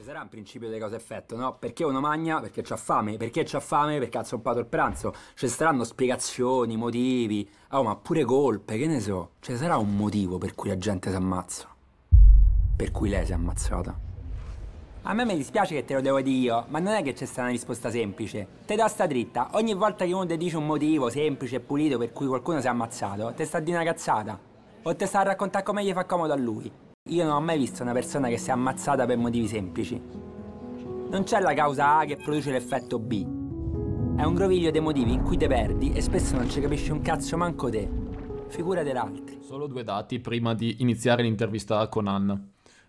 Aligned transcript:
Ci 0.00 0.06
sarà 0.06 0.22
un 0.22 0.30
principio 0.30 0.70
di 0.70 0.78
causa-effetto, 0.78 1.36
no? 1.36 1.58
Perché 1.58 1.84
uno 1.84 2.00
magna? 2.00 2.40
Perché 2.40 2.62
c'ha 2.62 2.78
fame. 2.78 3.18
Perché 3.18 3.42
c'ha 3.44 3.60
fame? 3.60 3.98
Perché 3.98 4.16
ha 4.16 4.24
zoppato 4.24 4.58
il 4.58 4.64
pranzo. 4.64 5.12
Ci 5.34 5.46
saranno 5.46 5.84
spiegazioni, 5.84 6.74
motivi. 6.78 7.46
Oh, 7.72 7.82
ma 7.82 7.94
pure 7.96 8.24
colpe, 8.24 8.78
che 8.78 8.86
ne 8.86 8.98
so. 9.00 9.32
Ci 9.40 9.54
sarà 9.56 9.76
un 9.76 9.94
motivo 9.94 10.38
per 10.38 10.54
cui 10.54 10.70
la 10.70 10.78
gente 10.78 11.10
si 11.10 11.16
ammazza. 11.16 11.68
Per 12.76 12.90
cui 12.90 13.10
lei 13.10 13.26
si 13.26 13.32
è 13.32 13.34
ammazzata. 13.34 13.98
A 15.02 15.12
me 15.12 15.26
mi 15.26 15.36
dispiace 15.36 15.74
che 15.74 15.84
te 15.84 15.92
lo 15.92 16.00
devo 16.00 16.22
dire 16.22 16.38
io, 16.38 16.64
ma 16.68 16.78
non 16.78 16.94
è 16.94 17.02
che 17.02 17.12
c'è 17.12 17.26
stata 17.26 17.42
una 17.42 17.50
risposta 17.50 17.90
semplice. 17.90 18.46
Te 18.64 18.76
do 18.76 18.88
sta 18.88 19.06
dritta. 19.06 19.50
Ogni 19.52 19.74
volta 19.74 20.06
che 20.06 20.14
uno 20.14 20.24
ti 20.24 20.38
dice 20.38 20.56
un 20.56 20.64
motivo 20.64 21.10
semplice 21.10 21.56
e 21.56 21.60
pulito 21.60 21.98
per 21.98 22.10
cui 22.12 22.26
qualcuno 22.26 22.58
si 22.60 22.66
è 22.66 22.70
ammazzato, 22.70 23.34
te 23.36 23.44
sta 23.44 23.60
di 23.60 23.70
una 23.70 23.84
cazzata. 23.84 24.40
O 24.82 24.96
te 24.96 25.04
sta 25.04 25.20
a 25.20 25.24
raccontare 25.24 25.62
come 25.62 25.84
gli 25.84 25.92
fa 25.92 26.06
comodo 26.06 26.32
a 26.32 26.36
lui. 26.36 26.88
Io 27.10 27.24
non 27.24 27.34
ho 27.34 27.40
mai 27.40 27.58
visto 27.58 27.82
una 27.82 27.90
persona 27.90 28.28
che 28.28 28.38
si 28.38 28.50
è 28.50 28.52
ammazzata 28.52 29.04
per 29.04 29.18
motivi 29.18 29.48
semplici. 29.48 30.00
Non 31.10 31.24
c'è 31.24 31.40
la 31.40 31.54
causa 31.54 31.98
A 31.98 32.04
che 32.04 32.16
produce 32.16 32.52
l'effetto 32.52 33.00
B. 33.00 34.16
È 34.16 34.22
un 34.22 34.34
groviglio 34.34 34.70
dei 34.70 34.80
motivi 34.80 35.12
in 35.12 35.22
cui 35.22 35.36
te 35.36 35.48
perdi 35.48 35.90
e 35.90 36.02
spesso 36.02 36.36
non 36.36 36.48
ci 36.48 36.60
capisci 36.60 36.92
un 36.92 37.00
cazzo 37.02 37.36
manco 37.36 37.68
te. 37.68 37.90
Figurate 38.46 38.92
l'altro. 38.92 39.42
Solo 39.42 39.66
due 39.66 39.82
dati 39.82 40.20
prima 40.20 40.54
di 40.54 40.76
iniziare 40.78 41.24
l'intervista 41.24 41.88
con 41.88 42.06
Anna. 42.06 42.40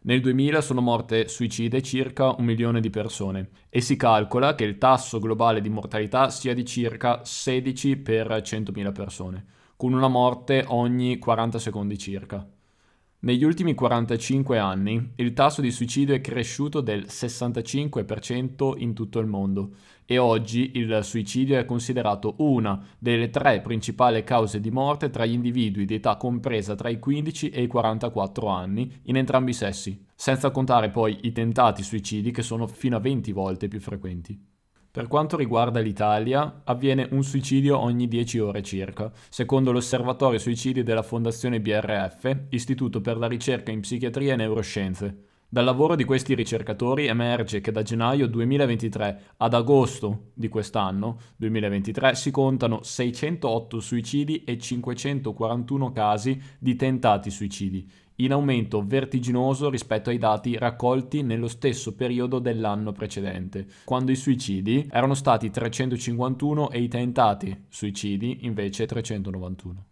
Nel 0.03 0.21
2000 0.21 0.61
sono 0.61 0.81
morte 0.81 1.27
suicide 1.27 1.81
circa 1.81 2.35
un 2.37 2.45
milione 2.45 2.79
di 2.79 2.91
persone 2.91 3.49
e 3.69 3.81
si 3.81 3.95
calcola 3.95 4.53
che 4.53 4.65
il 4.65 4.77
tasso 4.77 5.17
globale 5.17 5.61
di 5.61 5.69
mortalità 5.69 6.29
sia 6.29 6.53
di 6.53 6.63
circa 6.63 7.21
16 7.23 7.97
per 7.97 8.27
100.000 8.27 8.91
persone, 8.91 9.45
con 9.75 9.93
una 9.93 10.07
morte 10.07 10.63
ogni 10.67 11.17
40 11.17 11.57
secondi 11.57 11.97
circa. 11.97 12.47
Negli 13.23 13.43
ultimi 13.43 13.75
45 13.75 14.57
anni 14.57 15.11
il 15.17 15.33
tasso 15.33 15.61
di 15.61 15.69
suicidio 15.69 16.15
è 16.15 16.21
cresciuto 16.21 16.81
del 16.81 17.05
65% 17.07 18.73
in 18.77 18.95
tutto 18.95 19.19
il 19.19 19.27
mondo 19.27 19.75
e 20.07 20.17
oggi 20.17 20.71
il 20.73 21.01
suicidio 21.03 21.59
è 21.59 21.65
considerato 21.65 22.33
una 22.37 22.83
delle 22.97 23.29
tre 23.29 23.61
principali 23.61 24.23
cause 24.23 24.59
di 24.59 24.71
morte 24.71 25.11
tra 25.11 25.23
gli 25.27 25.33
individui 25.33 25.85
di 25.85 25.93
età 25.93 26.15
compresa 26.15 26.73
tra 26.73 26.89
i 26.89 26.97
15 26.97 27.49
e 27.49 27.61
i 27.61 27.67
44 27.67 28.47
anni 28.47 28.91
in 29.03 29.17
entrambi 29.17 29.51
i 29.51 29.53
sessi, 29.53 30.03
senza 30.15 30.49
contare 30.49 30.89
poi 30.89 31.19
i 31.21 31.31
tentati 31.31 31.83
suicidi 31.83 32.31
che 32.31 32.41
sono 32.41 32.65
fino 32.65 32.97
a 32.97 32.99
20 32.99 33.31
volte 33.33 33.67
più 33.67 33.79
frequenti. 33.79 34.50
Per 34.91 35.07
quanto 35.07 35.37
riguarda 35.37 35.79
l'Italia, 35.79 36.63
avviene 36.65 37.07
un 37.11 37.23
suicidio 37.23 37.79
ogni 37.79 38.09
10 38.09 38.39
ore 38.39 38.61
circa, 38.61 39.09
secondo 39.29 39.71
l'Osservatorio 39.71 40.37
Suicidi 40.37 40.83
della 40.83 41.01
Fondazione 41.01 41.61
BRF, 41.61 42.47
Istituto 42.49 42.99
per 42.99 43.15
la 43.15 43.27
ricerca 43.27 43.71
in 43.71 43.79
psichiatria 43.79 44.33
e 44.33 44.35
neuroscienze. 44.35 45.29
Dal 45.47 45.63
lavoro 45.63 45.95
di 45.95 46.03
questi 46.03 46.33
ricercatori 46.33 47.07
emerge 47.07 47.61
che 47.61 47.71
da 47.71 47.83
gennaio 47.83 48.27
2023 48.27 49.21
ad 49.37 49.53
agosto 49.53 50.31
di 50.33 50.49
quest'anno, 50.49 51.19
2023, 51.37 52.15
si 52.15 52.31
contano 52.31 52.83
608 52.83 53.79
suicidi 53.79 54.43
e 54.43 54.57
541 54.57 55.91
casi 55.91 56.41
di 56.57 56.75
tentati 56.75 57.29
suicidi, 57.29 57.89
in 58.17 58.31
aumento 58.31 58.85
vertiginoso 58.85 59.69
rispetto 59.69 60.09
ai 60.09 60.17
dati 60.17 60.57
raccolti 60.57 61.23
nello 61.23 61.47
stesso 61.47 61.95
periodo 61.95 62.39
dell'anno 62.39 62.91
precedente, 62.91 63.67
quando 63.83 64.11
i 64.11 64.15
suicidi 64.15 64.87
erano 64.91 65.13
stati 65.13 65.49
351 65.49 66.69
e 66.69 66.81
i 66.81 66.87
tentati 66.87 67.65
suicidi 67.69 68.39
invece 68.41 68.85
391. 68.85 69.85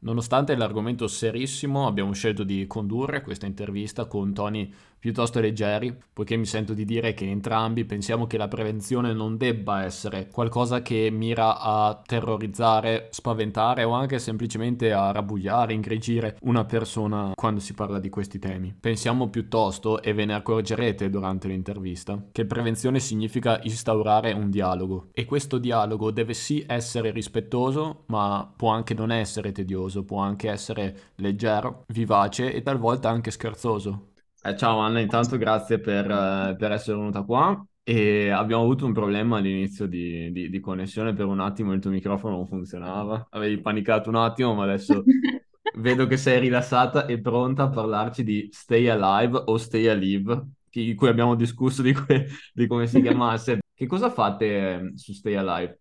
Nonostante 0.00 0.54
l'argomento 0.54 1.08
serissimo, 1.08 1.88
abbiamo 1.88 2.12
scelto 2.12 2.44
di 2.44 2.66
condurre 2.68 3.20
questa 3.20 3.46
intervista 3.46 4.04
con 4.04 4.32
toni 4.32 4.72
piuttosto 4.98 5.40
leggeri, 5.40 5.96
poiché 6.12 6.36
mi 6.36 6.46
sento 6.46 6.74
di 6.74 6.84
dire 6.84 7.14
che 7.14 7.28
entrambi 7.28 7.84
pensiamo 7.84 8.26
che 8.26 8.36
la 8.36 8.48
prevenzione 8.48 9.12
non 9.12 9.36
debba 9.36 9.84
essere 9.84 10.28
qualcosa 10.28 10.82
che 10.82 11.10
mira 11.10 11.58
a 11.60 12.00
terrorizzare, 12.04 13.08
spaventare 13.10 13.84
o 13.84 13.92
anche 13.92 14.18
semplicemente 14.18 14.92
a 14.92 15.12
rabbugliare, 15.12 15.72
ingrigire 15.72 16.36
una 16.42 16.64
persona 16.64 17.32
quando 17.34 17.60
si 17.60 17.74
parla 17.74 17.98
di 17.98 18.08
questi 18.08 18.38
temi. 18.38 18.74
Pensiamo 18.78 19.28
piuttosto, 19.28 20.02
e 20.02 20.12
ve 20.12 20.24
ne 20.24 20.34
accorgerete 20.34 21.10
durante 21.10 21.48
l'intervista, 21.48 22.28
che 22.32 22.44
prevenzione 22.44 23.00
significa 23.00 23.60
instaurare 23.62 24.32
un 24.32 24.50
dialogo 24.50 25.08
e 25.12 25.24
questo 25.24 25.58
dialogo 25.58 26.10
deve 26.10 26.34
sì 26.34 26.64
essere 26.66 27.10
rispettoso, 27.10 28.04
ma 28.06 28.50
può 28.56 28.70
anche 28.70 28.94
non 28.94 29.10
essere 29.10 29.52
tedioso, 29.52 30.04
può 30.04 30.20
anche 30.20 30.50
essere 30.50 31.12
leggero, 31.16 31.84
vivace 31.88 32.52
e 32.52 32.62
talvolta 32.62 33.08
anche 33.08 33.30
scherzoso. 33.30 34.06
Eh, 34.40 34.56
ciao 34.56 34.78
Anna, 34.78 35.00
intanto 35.00 35.36
grazie 35.36 35.80
per, 35.80 36.08
eh, 36.10 36.54
per 36.56 36.72
essere 36.72 36.96
venuta 36.96 37.22
qua. 37.22 37.64
E 37.82 38.28
abbiamo 38.30 38.62
avuto 38.62 38.84
un 38.86 38.92
problema 38.92 39.38
all'inizio 39.38 39.86
di, 39.86 40.30
di, 40.30 40.48
di 40.50 40.60
connessione, 40.60 41.14
per 41.14 41.24
un 41.26 41.40
attimo 41.40 41.72
il 41.72 41.80
tuo 41.80 41.90
microfono 41.90 42.36
non 42.36 42.46
funzionava, 42.46 43.26
avevi 43.30 43.60
panicato 43.60 44.10
un 44.10 44.16
attimo, 44.16 44.54
ma 44.54 44.64
adesso 44.64 45.04
vedo 45.78 46.06
che 46.06 46.16
sei 46.18 46.38
rilassata 46.40 47.06
e 47.06 47.20
pronta 47.20 47.64
a 47.64 47.68
parlarci 47.70 48.22
di 48.24 48.48
Stay 48.52 48.88
Alive 48.88 49.42
o 49.46 49.56
Stay 49.56 49.86
Alive, 49.88 50.46
di 50.70 50.94
cui 50.94 51.08
abbiamo 51.08 51.34
discusso 51.34 51.80
di, 51.82 51.92
que- 51.94 52.26
di 52.52 52.66
come 52.66 52.86
si 52.86 53.00
chiamasse. 53.02 53.60
Che 53.74 53.86
cosa 53.86 54.10
fate 54.10 54.46
eh, 54.46 54.92
su 54.96 55.12
Stay 55.14 55.34
Alive? 55.34 55.80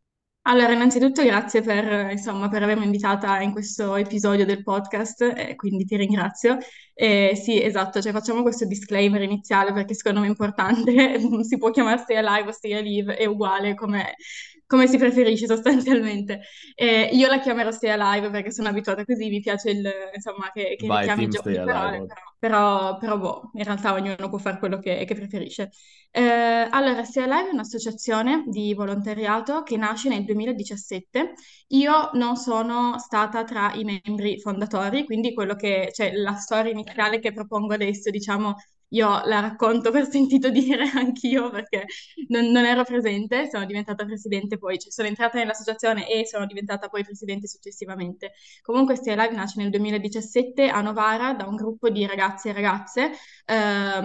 Allora, 0.49 0.71
innanzitutto 0.71 1.23
grazie 1.23 1.61
per, 1.61 2.09
insomma, 2.11 2.47
per 2.47 2.63
avermi 2.63 2.85
invitata 2.85 3.41
in 3.41 3.51
questo 3.51 3.95
episodio 3.97 4.45
del 4.45 4.63
podcast, 4.63 5.21
e 5.35 5.55
quindi 5.55 5.83
ti 5.83 5.97
ringrazio. 5.97 6.57
E 6.93 7.33
sì, 7.35 7.61
esatto, 7.61 8.01
cioè 8.01 8.13
facciamo 8.13 8.43
questo 8.43 8.65
disclaimer 8.65 9.21
iniziale 9.21 9.73
perché 9.73 9.93
secondo 9.93 10.21
me 10.21 10.27
è 10.27 10.29
importante, 10.29 11.19
si 11.43 11.57
può 11.57 11.69
chiamare 11.69 11.97
Stay 11.97 12.15
Alive 12.15 12.47
o 12.49 12.51
Stay 12.53 12.73
Alive, 12.73 13.17
è 13.17 13.25
uguale 13.25 13.75
come 13.75 14.15
come 14.67 14.87
si 14.87 14.97
preferisce 14.97 15.47
sostanzialmente. 15.47 16.41
Eh, 16.75 17.09
io 17.13 17.27
la 17.27 17.39
chiamerò 17.39 17.71
Stay 17.71 17.89
Alive 17.89 18.29
perché 18.29 18.51
sono 18.51 18.67
abituata 18.67 19.05
così, 19.05 19.29
mi 19.29 19.39
piace 19.39 19.71
il, 19.71 19.89
insomma, 20.13 20.51
che, 20.51 20.75
che 20.77 20.85
Vai, 20.85 20.99
richiami 20.99 21.27
team 21.29 21.31
giochi 21.31 21.55
parole, 21.63 22.05
però, 22.05 22.17
però, 22.37 22.97
però, 22.97 23.17
boh, 23.17 23.51
in 23.53 23.63
realtà 23.63 23.93
ognuno 23.93 24.29
può 24.29 24.37
fare 24.37 24.59
quello 24.59 24.79
che, 24.79 25.05
che 25.05 25.15
preferisce. 25.15 25.69
Eh, 26.11 26.21
allora, 26.69 27.03
Stay 27.05 27.23
Alive 27.23 27.49
è 27.49 27.53
un'associazione 27.53 28.43
di 28.47 28.73
volontariato 28.73 29.63
che 29.63 29.77
nasce 29.77 30.09
nel 30.09 30.25
2017. 30.25 31.33
Io 31.69 32.09
non 32.13 32.35
sono 32.35 32.99
stata 32.99 33.43
tra 33.45 33.73
i 33.73 33.83
membri 33.83 34.39
fondatori, 34.39 35.05
quindi 35.05 35.33
quello 35.33 35.55
che, 35.55 35.91
cioè, 35.93 36.11
la 36.13 36.35
storia 36.35 36.71
iniziale 36.71 37.19
che 37.19 37.31
propongo 37.31 37.73
adesso, 37.73 38.09
diciamo, 38.09 38.55
io 38.89 39.21
la 39.25 39.39
racconto 39.39 39.91
per 39.91 40.07
sentito 40.09 40.49
dire 40.49 40.89
anch'io 40.95 41.49
perché 41.49 41.85
non, 42.27 42.45
non, 42.51 42.65
ero 42.65 42.83
presente, 42.83 43.49
sono 43.49 43.65
diventata 43.65 44.05
presidente 44.05 44.57
poi, 44.57 44.79
cioè 44.79 44.91
sono 44.91 45.07
entrata 45.07 45.37
nell'associazione 45.37 46.09
e 46.09 46.25
sono 46.25 46.45
diventata 46.45 46.87
poi 46.87 47.03
presidente 47.03 47.47
successivamente. 47.47 48.33
Comunque 48.61 48.95
Stay 48.95 49.13
Alive 49.13 49.35
nasce 49.35 49.61
nel 49.61 49.69
2017 49.69 50.69
a 50.69 50.81
Novara 50.81 51.33
da 51.33 51.45
un 51.45 51.55
gruppo 51.55 51.89
di 51.89 52.05
ragazzi 52.05 52.49
e 52.49 52.53
ragazze, 52.53 53.11
eh, 53.45 53.53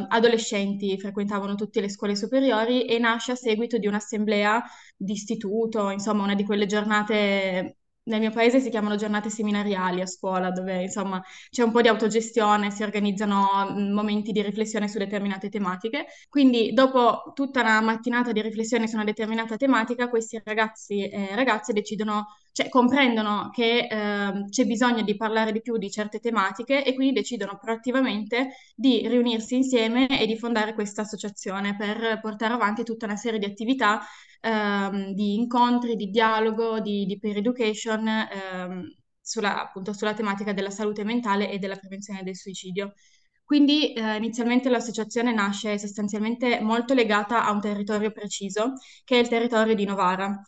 adolescenti, 0.08 0.98
frequentavano 0.98 1.54
tutte 1.54 1.80
le 1.80 1.88
scuole 1.88 2.16
superiori 2.16 2.84
e 2.86 2.98
nasce 2.98 3.32
a 3.32 3.36
seguito 3.36 3.78
di 3.78 3.86
un'assemblea 3.86 4.62
di 4.96 5.12
istituto, 5.12 5.90
insomma 5.90 6.24
una 6.24 6.34
di 6.34 6.44
quelle 6.44 6.66
giornate 6.66 7.76
nel 8.04 8.20
mio 8.20 8.30
paese 8.30 8.60
si 8.60 8.70
chiamano 8.70 8.96
giornate 8.96 9.30
seminariali 9.30 10.00
a 10.00 10.06
scuola, 10.06 10.50
dove 10.50 10.82
insomma 10.82 11.22
c'è 11.50 11.62
un 11.62 11.70
po' 11.70 11.80
di 11.80 11.88
autogestione, 11.88 12.70
si 12.70 12.82
organizzano 12.82 13.68
mm, 13.72 13.92
momenti 13.92 14.32
di 14.32 14.42
riflessione 14.42 14.88
su 14.88 14.98
determinate 14.98 15.48
tematiche. 15.48 16.06
Quindi, 16.28 16.72
dopo 16.72 17.32
tutta 17.34 17.60
una 17.60 17.80
mattinata 17.80 18.32
di 18.32 18.42
riflessione 18.42 18.88
su 18.88 18.94
una 18.96 19.04
determinata 19.04 19.56
tematica, 19.56 20.08
questi 20.08 20.40
ragazzi 20.44 21.08
e 21.08 21.34
ragazze 21.34 21.72
decidono, 21.72 22.26
cioè 22.52 22.68
comprendono 22.68 23.50
che 23.50 23.86
eh, 23.90 24.44
c'è 24.48 24.64
bisogno 24.66 25.02
di 25.02 25.16
parlare 25.16 25.52
di 25.52 25.60
più 25.62 25.76
di 25.78 25.90
certe 25.90 26.20
tematiche 26.20 26.84
e 26.84 26.94
quindi 26.94 27.14
decidono 27.14 27.58
proattivamente 27.58 28.50
di 28.74 29.06
riunirsi 29.08 29.56
insieme 29.56 30.06
e 30.20 30.26
di 30.26 30.36
fondare 30.36 30.74
questa 30.74 31.02
associazione 31.02 31.76
per 31.76 32.20
portare 32.20 32.54
avanti 32.54 32.84
tutta 32.84 33.06
una 33.06 33.16
serie 33.16 33.38
di 33.38 33.46
attività 33.46 34.00
ehm, 34.40 35.12
di 35.12 35.34
incontri, 35.34 35.96
di 35.96 36.10
dialogo, 36.10 36.80
di, 36.80 37.06
di 37.06 37.18
peer 37.18 37.38
education 37.38 38.06
ehm, 38.08 38.94
sulla, 39.20 39.60
appunto, 39.62 39.92
sulla 39.92 40.14
tematica 40.14 40.52
della 40.52 40.70
salute 40.70 41.04
mentale 41.04 41.50
e 41.50 41.58
della 41.58 41.76
prevenzione 41.76 42.22
del 42.22 42.36
suicidio. 42.36 42.94
Quindi 43.44 43.92
eh, 43.92 44.16
inizialmente 44.16 44.68
l'associazione 44.70 45.32
nasce 45.32 45.78
sostanzialmente 45.78 46.60
molto 46.60 46.94
legata 46.94 47.44
a 47.44 47.50
un 47.52 47.60
territorio 47.60 48.10
preciso, 48.10 48.72
che 49.04 49.16
è 49.16 49.18
il 49.20 49.28
territorio 49.28 49.74
di 49.74 49.84
Novara. 49.84 50.40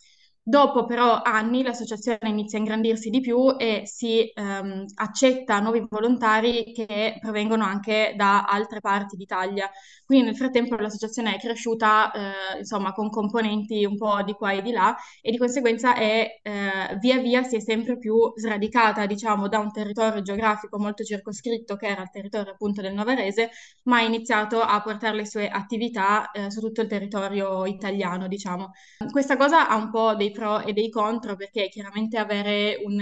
Dopo 0.47 0.85
però 0.85 1.23
anni 1.23 1.63
l'associazione 1.63 2.19
inizia 2.29 2.59
a 2.59 2.61
ingrandirsi 2.61 3.09
di 3.09 3.19
più 3.19 3.55
e 3.57 3.81
si 3.85 4.31
ehm, 4.31 4.85
accetta 4.93 5.59
nuovi 5.59 5.83
volontari 5.89 6.71
che 6.71 7.17
provengono 7.19 7.63
anche 7.63 8.13
da 8.15 8.43
altre 8.43 8.79
parti 8.79 9.15
d'Italia. 9.17 9.67
Quindi 10.05 10.25
nel 10.25 10.35
frattempo 10.35 10.75
l'associazione 10.75 11.33
è 11.35 11.39
cresciuta, 11.39 12.11
eh, 12.11 12.59
insomma, 12.59 12.91
con 12.93 13.09
componenti 13.09 13.85
un 13.85 13.97
po' 13.97 14.21
di 14.21 14.33
qua 14.33 14.51
e 14.51 14.61
di 14.61 14.71
là 14.71 14.95
e 15.19 15.31
di 15.31 15.37
conseguenza 15.39 15.95
è, 15.95 16.39
eh, 16.43 16.95
via 16.99 17.17
via 17.17 17.41
si 17.41 17.55
è 17.55 17.59
sempre 17.59 17.97
più 17.97 18.15
sradicata, 18.35 19.07
diciamo, 19.07 19.47
da 19.47 19.57
un 19.57 19.71
territorio 19.71 20.21
geografico 20.21 20.77
molto 20.77 21.03
circoscritto 21.03 21.75
che 21.75 21.87
era 21.87 22.03
il 22.03 22.11
territorio 22.11 22.51
appunto 22.51 22.81
del 22.81 22.93
Novarese, 22.93 23.49
ma 23.85 23.97
ha 23.97 24.01
iniziato 24.03 24.61
a 24.61 24.79
portare 24.83 25.15
le 25.15 25.25
sue 25.25 25.47
attività, 25.47 26.29
eh, 26.31 26.51
su 26.51 26.59
tutto 26.59 26.81
il 26.81 26.87
territorio 26.87 27.65
italiano, 27.65 28.27
diciamo. 28.27 28.71
Questa 29.11 29.37
cosa 29.37 29.67
ha 29.67 29.75
un 29.75 29.89
po' 29.89 30.13
dei 30.15 30.31
pro 30.35 30.61
e 30.61 30.73
dei 30.73 30.89
contro 30.89 31.35
perché 31.35 31.69
chiaramente 31.69 32.17
avere 32.17 32.77
un, 32.85 33.01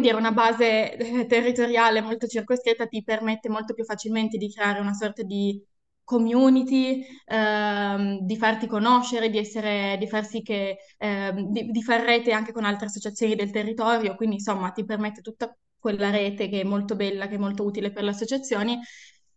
dire, 0.00 0.16
una 0.16 0.32
base 0.32 0.96
territoriale 1.28 2.00
molto 2.02 2.26
circoscritta 2.26 2.86
ti 2.86 3.02
permette 3.02 3.48
molto 3.48 3.74
più 3.74 3.84
facilmente 3.84 4.36
di 4.38 4.52
creare 4.52 4.80
una 4.80 4.92
sorta 4.94 5.22
di 5.22 5.60
community, 6.04 7.04
ehm, 7.26 8.20
di 8.20 8.36
farti 8.36 8.66
conoscere, 8.66 9.28
di, 9.30 9.38
essere, 9.38 9.96
di 9.98 10.06
far 10.08 10.24
sì 10.24 10.42
che, 10.42 10.78
ehm, 10.98 11.50
di, 11.50 11.70
di 11.70 11.82
far 11.82 12.02
rete 12.02 12.32
anche 12.32 12.52
con 12.52 12.64
altre 12.64 12.86
associazioni 12.86 13.34
del 13.34 13.50
territorio, 13.50 14.14
quindi 14.14 14.36
insomma 14.36 14.70
ti 14.70 14.84
permette 14.84 15.20
tutta 15.20 15.54
quella 15.78 16.10
rete 16.10 16.48
che 16.48 16.60
è 16.62 16.64
molto 16.64 16.96
bella, 16.96 17.28
che 17.28 17.34
è 17.34 17.38
molto 17.38 17.64
utile 17.64 17.92
per 17.92 18.04
le 18.04 18.10
associazioni. 18.10 18.78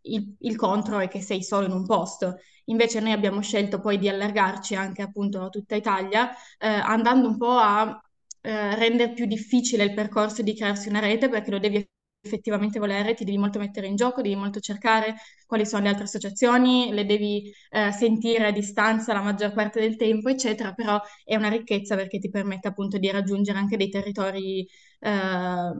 Il, 0.04 0.36
il 0.40 0.56
contro 0.56 1.00
è 1.00 1.08
che 1.08 1.22
sei 1.22 1.44
solo 1.44 1.66
in 1.68 1.74
un 1.74 1.86
posto. 1.86 2.38
Invece 2.72 3.00
noi 3.00 3.12
abbiamo 3.12 3.42
scelto 3.42 3.80
poi 3.80 3.98
di 3.98 4.08
allargarci 4.10 4.76
anche 4.76 5.02
appunto 5.02 5.42
a 5.44 5.50
tutta 5.50 5.76
Italia, 5.76 6.32
eh, 6.58 6.68
andando 6.68 7.28
un 7.28 7.38
po' 7.38 7.52
a 7.58 8.02
eh, 8.42 8.76
rendere 8.76 9.14
più 9.14 9.26
difficile 9.26 9.84
il 9.84 9.94
percorso 9.94 10.42
di 10.42 10.56
crearsi 10.56 10.90
una 10.90 11.00
rete 11.00 11.30
perché 11.30 11.52
lo 11.52 11.60
devi 11.60 11.86
effettivamente 12.24 12.78
volere, 12.80 13.14
ti 13.16 13.24
devi 13.26 13.38
molto 13.38 13.58
mettere 13.60 13.88
in 13.88 13.96
gioco, 13.96 14.22
devi 14.22 14.36
molto 14.36 14.60
cercare 14.60 15.16
quali 15.48 15.66
sono 15.66 15.84
le 15.84 15.90
altre 15.90 16.04
associazioni, 16.06 16.92
le 16.94 17.06
devi 17.06 17.52
eh, 17.72 17.92
sentire 17.92 18.46
a 18.48 18.52
distanza 18.52 19.12
la 19.14 19.22
maggior 19.22 19.54
parte 19.54 19.80
del 19.80 19.96
tempo, 19.98 20.30
eccetera, 20.30 20.74
però 20.74 21.00
è 21.26 21.36
una 21.36 21.50
ricchezza 21.50 21.96
perché 21.96 22.20
ti 22.20 22.30
permette 22.30 22.68
appunto 22.68 22.98
di 23.00 23.10
raggiungere 23.12 23.58
anche 23.58 23.76
dei 23.78 23.90
territori 23.90 24.68
eh, 25.00 25.72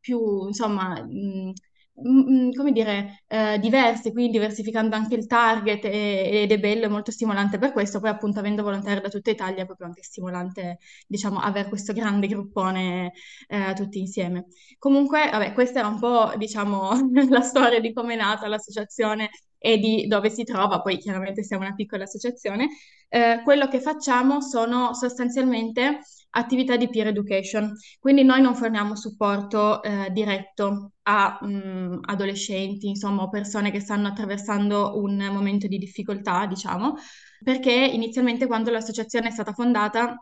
più, 0.00 0.46
insomma, 0.46 1.00
mh, 1.02 1.52
Mm, 1.96 2.48
mm, 2.48 2.50
come 2.54 2.72
dire, 2.72 3.22
eh, 3.28 3.56
diverse, 3.60 4.10
quindi 4.10 4.32
diversificando 4.32 4.96
anche 4.96 5.14
il 5.14 5.26
target 5.28 5.84
e- 5.84 6.42
ed 6.42 6.50
è 6.50 6.58
bello, 6.58 6.86
è 6.86 6.88
molto 6.88 7.12
stimolante 7.12 7.56
per 7.58 7.70
questo. 7.72 8.00
Poi 8.00 8.10
appunto 8.10 8.40
avendo 8.40 8.64
volontari 8.64 9.00
da 9.00 9.08
tutta 9.08 9.30
Italia 9.30 9.62
è 9.62 9.66
proprio 9.66 9.86
anche 9.86 10.02
stimolante, 10.02 10.78
diciamo, 11.06 11.38
avere 11.38 11.68
questo 11.68 11.92
grande 11.92 12.26
gruppone 12.26 13.12
eh, 13.46 13.72
tutti 13.74 14.00
insieme. 14.00 14.46
Comunque, 14.78 15.28
vabbè, 15.30 15.52
questa 15.52 15.78
era 15.78 15.88
un 15.88 16.00
po', 16.00 16.32
diciamo, 16.36 16.90
la 17.30 17.42
storia 17.42 17.78
di 17.80 17.92
come 17.92 18.14
è 18.14 18.16
nata 18.16 18.48
l'associazione 18.48 19.30
e 19.58 19.78
di 19.78 20.06
dove 20.08 20.30
si 20.30 20.42
trova, 20.44 20.80
poi 20.82 20.98
chiaramente 20.98 21.42
siamo 21.44 21.64
una 21.64 21.74
piccola 21.74 22.02
associazione. 22.04 22.68
Eh, 23.08 23.40
quello 23.44 23.68
che 23.68 23.80
facciamo 23.80 24.40
sono 24.40 24.92
sostanzialmente 24.94 26.00
attività 26.36 26.76
di 26.76 26.88
peer 26.88 27.08
education, 27.08 27.76
quindi 27.98 28.24
noi 28.24 28.40
non 28.40 28.54
forniamo 28.54 28.96
supporto 28.96 29.82
eh, 29.82 30.10
diretto 30.12 30.92
a 31.02 31.38
mh, 31.40 31.46
mm, 31.46 31.98
adolescenti, 32.02 32.88
insomma, 32.88 33.22
o 33.22 33.28
persone 33.28 33.70
che 33.70 33.80
stanno 33.80 34.08
attraversando 34.08 34.98
un 35.00 35.16
momento 35.32 35.66
di 35.66 35.78
difficoltà, 35.78 36.46
diciamo, 36.46 36.96
perché 37.42 37.72
inizialmente 37.72 38.46
quando 38.46 38.70
l'associazione 38.70 39.28
è 39.28 39.30
stata 39.30 39.52
fondata 39.52 40.16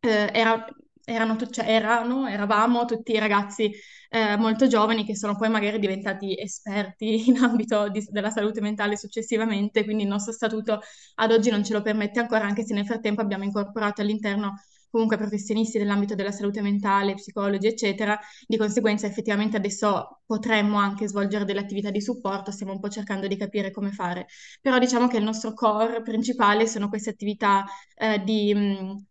eh, 0.00 0.30
era, 0.32 0.64
erano, 1.04 1.36
cioè, 1.48 1.68
erano, 1.68 2.26
eravamo 2.26 2.84
tutti 2.84 3.16
ragazzi 3.18 3.70
eh, 4.10 4.36
molto 4.36 4.66
giovani 4.66 5.04
che 5.04 5.16
sono 5.16 5.36
poi 5.36 5.48
magari 5.48 5.78
diventati 5.78 6.36
esperti 6.38 7.28
in 7.30 7.36
ambito 7.38 7.88
di, 7.88 8.04
della 8.10 8.30
salute 8.30 8.60
mentale 8.60 8.96
successivamente, 8.96 9.84
quindi 9.84 10.02
il 10.02 10.08
nostro 10.08 10.32
statuto 10.32 10.80
ad 11.16 11.30
oggi 11.32 11.50
non 11.50 11.64
ce 11.64 11.72
lo 11.72 11.82
permette 11.82 12.20
ancora, 12.20 12.44
anche 12.44 12.64
se 12.64 12.74
nel 12.74 12.86
frattempo 12.86 13.20
abbiamo 13.20 13.44
incorporato 13.44 14.00
all'interno 14.02 14.54
comunque 14.92 15.16
professionisti 15.16 15.78
dell'ambito 15.78 16.14
della 16.14 16.30
salute 16.32 16.62
mentale, 16.62 17.14
psicologi, 17.14 17.66
eccetera. 17.66 18.16
Di 18.46 18.56
conseguenza, 18.56 19.06
effettivamente 19.08 19.56
adesso 19.56 20.20
potremmo 20.26 20.78
anche 20.78 21.08
svolgere 21.08 21.44
delle 21.44 21.60
attività 21.60 21.90
di 21.90 22.00
supporto, 22.00 22.52
stiamo 22.52 22.72
un 22.72 22.80
po' 22.80 22.88
cercando 22.90 23.26
di 23.26 23.36
capire 23.36 23.72
come 23.72 23.90
fare. 23.90 24.26
Però 24.60 24.78
diciamo 24.78 25.08
che 25.08 25.16
il 25.18 25.24
nostro 25.24 25.52
core 25.54 26.02
principale 26.02 26.66
sono 26.68 26.88
queste 26.88 27.10
attività 27.10 27.64
eh, 27.96 28.22
di 28.22 28.54
mh, 28.54 29.04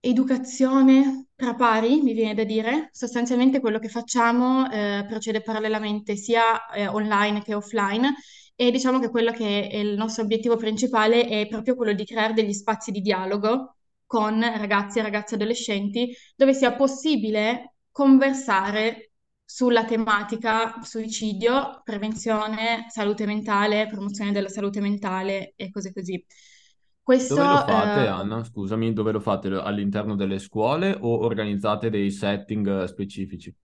educazione 0.00 1.26
tra 1.34 1.54
pari, 1.54 2.00
mi 2.02 2.12
viene 2.14 2.34
da 2.34 2.44
dire. 2.44 2.88
Sostanzialmente 2.92 3.60
quello 3.60 3.78
che 3.78 3.88
facciamo 3.88 4.70
eh, 4.70 5.04
procede 5.08 5.42
parallelamente 5.42 6.16
sia 6.16 6.66
eh, 6.70 6.86
online 6.86 7.42
che 7.42 7.54
offline. 7.54 8.14
E 8.54 8.70
diciamo 8.70 8.98
che 8.98 9.08
quello 9.10 9.32
che 9.32 9.68
è 9.68 9.76
il 9.76 9.96
nostro 9.96 10.22
obiettivo 10.24 10.56
principale 10.56 11.26
è 11.26 11.46
proprio 11.48 11.74
quello 11.74 11.92
di 11.94 12.04
creare 12.04 12.34
degli 12.34 12.52
spazi 12.52 12.90
di 12.90 13.00
dialogo 13.00 13.76
con 14.10 14.40
ragazzi 14.40 14.98
e 14.98 15.02
ragazze 15.02 15.36
adolescenti 15.36 16.12
dove 16.34 16.52
sia 16.52 16.74
possibile 16.74 17.74
conversare 17.92 19.12
sulla 19.44 19.84
tematica 19.84 20.80
suicidio, 20.82 21.80
prevenzione, 21.84 22.86
salute 22.88 23.24
mentale, 23.24 23.86
promozione 23.86 24.32
della 24.32 24.48
salute 24.48 24.80
mentale 24.80 25.52
e 25.54 25.70
cose 25.70 25.92
così. 25.92 26.26
Questo, 27.00 27.36
dove 27.36 27.48
lo 27.50 27.56
fate, 27.58 28.00
eh... 28.00 28.06
Anna? 28.08 28.42
Scusami, 28.42 28.92
dove 28.92 29.12
lo 29.12 29.20
fate? 29.20 29.46
All'interno 29.46 30.16
delle 30.16 30.40
scuole 30.40 30.96
o 31.00 31.24
organizzate 31.24 31.88
dei 31.88 32.10
setting 32.10 32.82
specifici? 32.86 33.54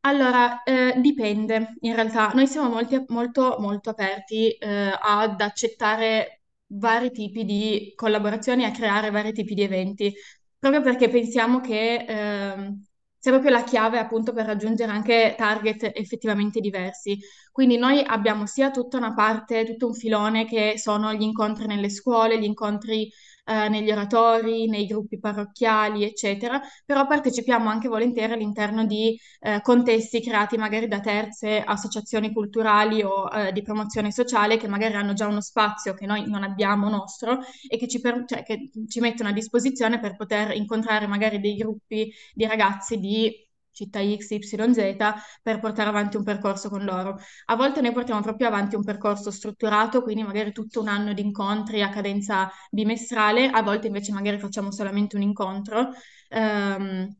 Allora, 0.00 0.62
eh, 0.62 0.94
dipende 1.02 1.74
in 1.80 1.94
realtà. 1.94 2.30
Noi 2.32 2.46
siamo 2.46 2.70
molti, 2.70 3.04
molto, 3.08 3.56
molto 3.58 3.90
aperti 3.90 4.52
eh, 4.52 4.90
ad 4.98 5.38
accettare 5.42 6.35
vari 6.68 7.10
tipi 7.10 7.44
di 7.44 7.92
collaborazioni, 7.94 8.64
a 8.64 8.70
creare 8.70 9.10
vari 9.10 9.32
tipi 9.32 9.54
di 9.54 9.62
eventi, 9.62 10.14
proprio 10.58 10.82
perché 10.82 11.08
pensiamo 11.08 11.60
che 11.60 12.04
ehm, 12.08 12.84
sia 13.18 13.32
proprio 13.32 13.50
la 13.52 13.64
chiave 13.64 13.98
appunto 13.98 14.32
per 14.32 14.46
raggiungere 14.46 14.90
anche 14.92 15.34
target 15.36 15.90
effettivamente 15.94 16.60
diversi. 16.60 17.18
Quindi 17.50 17.76
noi 17.76 18.02
abbiamo 18.04 18.46
sia 18.46 18.70
tutta 18.70 18.96
una 18.98 19.14
parte, 19.14 19.64
tutto 19.64 19.86
un 19.88 19.94
filone 19.94 20.44
che 20.46 20.74
sono 20.78 21.12
gli 21.14 21.22
incontri 21.22 21.66
nelle 21.66 21.88
scuole, 21.90 22.38
gli 22.38 22.44
incontri 22.44 23.10
eh, 23.46 23.68
negli 23.68 23.90
oratori, 23.90 24.66
nei 24.68 24.86
gruppi 24.86 25.18
parrocchiali, 25.18 26.04
eccetera, 26.04 26.60
però 26.84 27.06
partecipiamo 27.06 27.68
anche 27.68 27.88
volentieri 27.88 28.32
all'interno 28.32 28.84
di 28.84 29.18
eh, 29.40 29.60
contesti 29.62 30.20
creati 30.20 30.56
magari 30.56 30.88
da 30.88 31.00
terze 31.00 31.62
associazioni 31.62 32.32
culturali 32.32 33.02
o 33.02 33.28
eh, 33.32 33.52
di 33.52 33.62
promozione 33.62 34.10
sociale 34.10 34.56
che 34.56 34.68
magari 34.68 34.94
hanno 34.94 35.12
già 35.12 35.26
uno 35.26 35.40
spazio 35.40 35.94
che 35.94 36.06
noi 36.06 36.28
non 36.28 36.42
abbiamo 36.42 36.88
nostro 36.88 37.38
e 37.68 37.76
che 37.78 37.88
ci, 37.88 38.00
per, 38.00 38.24
cioè, 38.26 38.42
che 38.42 38.70
ci 38.88 39.00
mettono 39.00 39.28
a 39.28 39.32
disposizione 39.32 40.00
per 40.00 40.16
poter 40.16 40.52
incontrare 40.56 41.06
magari 41.06 41.40
dei 41.40 41.56
gruppi 41.56 42.12
di 42.34 42.46
ragazzi 42.46 42.98
di 42.98 43.45
città 43.76 44.00
X, 44.00 44.30
Y, 44.30 44.40
Z 44.40 44.96
per 45.42 45.60
portare 45.60 45.90
avanti 45.90 46.16
un 46.16 46.24
percorso 46.24 46.70
con 46.70 46.82
loro. 46.82 47.18
A 47.46 47.56
volte 47.56 47.82
noi 47.82 47.92
portiamo 47.92 48.22
proprio 48.22 48.48
avanti 48.48 48.74
un 48.74 48.82
percorso 48.82 49.30
strutturato, 49.30 50.02
quindi 50.02 50.22
magari 50.22 50.52
tutto 50.52 50.80
un 50.80 50.88
anno 50.88 51.12
di 51.12 51.20
incontri 51.20 51.82
a 51.82 51.90
cadenza 51.90 52.50
bimestrale, 52.70 53.50
a 53.50 53.62
volte 53.62 53.88
invece 53.88 54.12
magari 54.12 54.38
facciamo 54.38 54.72
solamente 54.72 55.16
un 55.16 55.22
incontro, 55.22 55.90
um, 56.30 57.14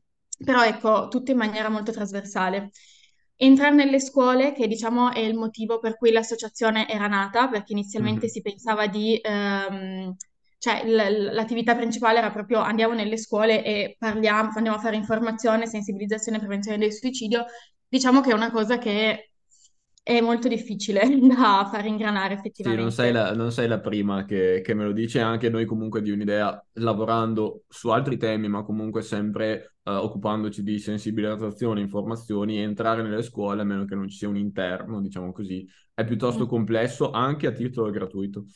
però 0.45 0.65
ecco, 0.65 1.09
tutto 1.09 1.31
in 1.31 1.37
maniera 1.37 1.69
molto 1.69 1.93
trasversale. 1.93 2.71
Entrare 3.39 3.75
nelle 3.75 4.01
scuole, 4.01 4.53
che 4.55 4.67
diciamo 4.67 5.13
è 5.13 5.19
il 5.19 5.35
motivo 5.35 5.79
per 5.79 5.99
cui 5.99 6.11
l'associazione 6.11 6.89
era 6.89 7.07
nata, 7.07 7.49
perché 7.49 7.73
inizialmente 7.73 8.21
mm-hmm. 8.21 8.31
si 8.31 8.41
pensava 8.41 8.87
di 8.87 9.21
um, 9.23 10.17
cioè 10.67 10.85
l- 10.85 11.33
l'attività 11.33 11.77
principale 11.77 12.19
era 12.19 12.33
proprio 12.33 12.59
andiamo 12.59 12.93
nelle 12.93 13.17
scuole 13.17 13.65
e 13.65 13.95
parliamo, 13.97 14.51
andiamo 14.57 14.77
a 14.77 14.81
fare 14.81 14.97
informazione, 14.97 15.69
sensibilizzazione 15.69 16.39
e 16.39 16.41
prevenzione 16.41 16.79
del 16.79 16.93
suicidio. 16.93 17.45
Diciamo 17.89 18.21
che 18.21 18.31
è 18.31 18.35
una 18.35 18.51
cosa 18.51 18.77
che 18.79 19.31
è 20.03 20.21
molto 20.21 20.49
difficile 20.49 21.03
da 21.23 21.69
far 21.71 21.87
ingranare 21.87 22.35
effettivamente. 22.35 22.65
Sì, 22.65 22.77
non 22.77 22.91
sei 22.91 23.13
la, 23.13 23.33
non 23.33 23.53
sei 23.53 23.69
la 23.69 23.79
prima 23.79 24.25
che, 24.25 24.61
che, 24.65 24.75
me 24.75 24.85
lo 24.85 24.93
dice, 24.93 25.21
anche 25.21 25.49
noi 25.49 25.67
comunque 25.67 26.03
di 26.03 26.11
un'idea, 26.11 26.65
lavorando 26.75 27.63
su 27.69 27.91
altri 27.91 28.17
temi, 28.17 28.49
ma 28.49 28.65
comunque 28.65 29.03
sempre 29.03 29.77
uh, 29.85 29.91
occupandoci 29.91 30.65
di 30.65 30.81
sensibilizzazione, 30.81 31.81
informazioni, 31.81 32.59
entrare 32.59 33.03
nelle 33.03 33.23
scuole, 33.23 33.63
a 33.63 33.65
meno 33.65 33.85
che 33.85 33.95
non 33.95 34.09
ci 34.09 34.17
sia 34.17 34.29
un 34.29 34.37
interno, 34.37 35.01
diciamo 35.01 35.31
così, 35.31 35.65
è 35.95 36.05
piuttosto 36.05 36.45
mm. 36.45 36.49
complesso 36.49 37.13
anche 37.13 37.47
a 37.47 37.53
titolo 37.53 37.91
gratuito. 37.91 38.47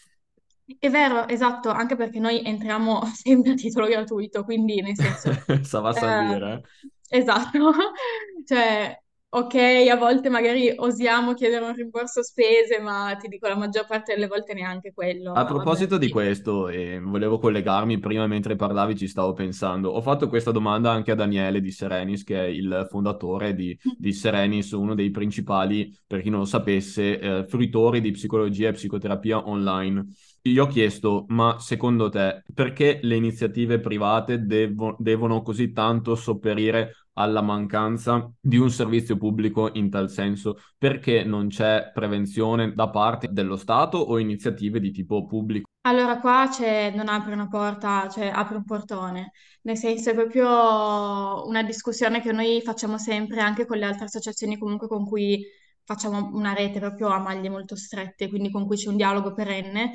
È 0.78 0.90
vero, 0.90 1.26
esatto, 1.26 1.70
anche 1.70 1.96
perché 1.96 2.18
noi 2.18 2.42
entriamo 2.44 3.02
sempre 3.12 3.52
a 3.52 3.54
titolo 3.54 3.86
gratuito, 3.86 4.44
quindi 4.44 4.80
nel 4.80 4.96
senso... 4.96 5.30
Sa 5.62 5.80
va 5.80 5.90
a 5.90 5.92
salire. 5.92 6.62
Eh, 7.08 7.18
esatto, 7.18 7.72
cioè 8.46 8.96
ok, 9.32 9.54
a 9.88 9.96
volte 9.96 10.28
magari 10.28 10.72
osiamo 10.76 11.34
chiedere 11.34 11.64
un 11.64 11.72
rimborso 11.72 12.20
spese, 12.22 12.80
ma 12.80 13.16
ti 13.18 13.28
dico 13.28 13.46
la 13.46 13.56
maggior 13.56 13.86
parte 13.86 14.12
delle 14.14 14.26
volte 14.26 14.54
neanche 14.54 14.92
quello. 14.92 15.30
A 15.30 15.34
ma 15.34 15.42
vabbè, 15.42 15.54
proposito 15.54 15.98
di 15.98 16.06
sì. 16.06 16.12
questo, 16.12 16.68
e 16.68 16.98
volevo 17.00 17.38
collegarmi 17.38 18.00
prima 18.00 18.26
mentre 18.26 18.56
parlavi, 18.56 18.96
ci 18.96 19.06
stavo 19.06 19.32
pensando. 19.32 19.90
Ho 19.90 20.00
fatto 20.00 20.28
questa 20.28 20.50
domanda 20.50 20.90
anche 20.90 21.12
a 21.12 21.14
Daniele 21.14 21.60
di 21.60 21.70
Serenis, 21.70 22.24
che 22.24 22.40
è 22.40 22.48
il 22.48 22.88
fondatore 22.90 23.54
di, 23.54 23.78
di 23.96 24.12
Serenis, 24.12 24.72
uno 24.72 24.96
dei 24.96 25.10
principali, 25.10 25.96
per 26.06 26.22
chi 26.22 26.28
non 26.28 26.40
lo 26.40 26.46
sapesse, 26.46 27.20
eh, 27.20 27.44
fruitori 27.46 28.00
di 28.00 28.10
psicologia 28.10 28.68
e 28.68 28.72
psicoterapia 28.72 29.48
online. 29.48 30.06
Gli 30.42 30.58
ho 30.58 30.66
chiesto, 30.66 31.24
ma 31.28 31.58
secondo 31.58 32.08
te 32.08 32.42
perché 32.54 33.00
le 33.02 33.16
iniziative 33.16 33.78
private 33.80 34.44
devo- 34.46 34.96
devono 34.98 35.42
così 35.42 35.72
tanto 35.72 36.14
sopperire 36.14 36.94
alla 37.14 37.42
mancanza 37.42 38.30
di 38.40 38.56
un 38.56 38.70
servizio 38.70 39.16
pubblico 39.16 39.70
in 39.74 39.90
tal 39.90 40.10
senso? 40.10 40.58
Perché 40.78 41.24
non 41.24 41.48
c'è 41.48 41.90
prevenzione 41.92 42.72
da 42.74 42.88
parte 42.90 43.28
dello 43.30 43.56
Stato 43.56 43.98
o 43.98 44.18
iniziative 44.18 44.80
di 44.80 44.90
tipo 44.90 45.26
pubblico? 45.26 45.68
Allora, 45.82 46.18
qua 46.20 46.46
c'è, 46.50 46.90
non 46.94 47.08
apre 47.08 47.32
una 47.32 47.48
porta, 47.48 48.06
cioè 48.10 48.26
apre 48.28 48.56
un 48.56 48.64
portone, 48.64 49.32
nel 49.62 49.78
senso 49.78 50.10
è 50.10 50.14
proprio 50.14 51.46
una 51.46 51.62
discussione 51.62 52.20
che 52.20 52.32
noi 52.32 52.60
facciamo 52.62 52.98
sempre 52.98 53.40
anche 53.40 53.64
con 53.64 53.78
le 53.78 53.86
altre 53.86 54.04
associazioni 54.04 54.58
comunque 54.58 54.88
con 54.88 55.06
cui 55.06 55.42
facciamo 55.82 56.30
una 56.34 56.52
rete 56.52 56.78
proprio 56.80 57.08
a 57.08 57.18
maglie 57.18 57.48
molto 57.48 57.76
strette, 57.76 58.28
quindi 58.28 58.50
con 58.50 58.66
cui 58.66 58.76
c'è 58.76 58.88
un 58.90 58.96
dialogo 58.96 59.32
perenne. 59.32 59.92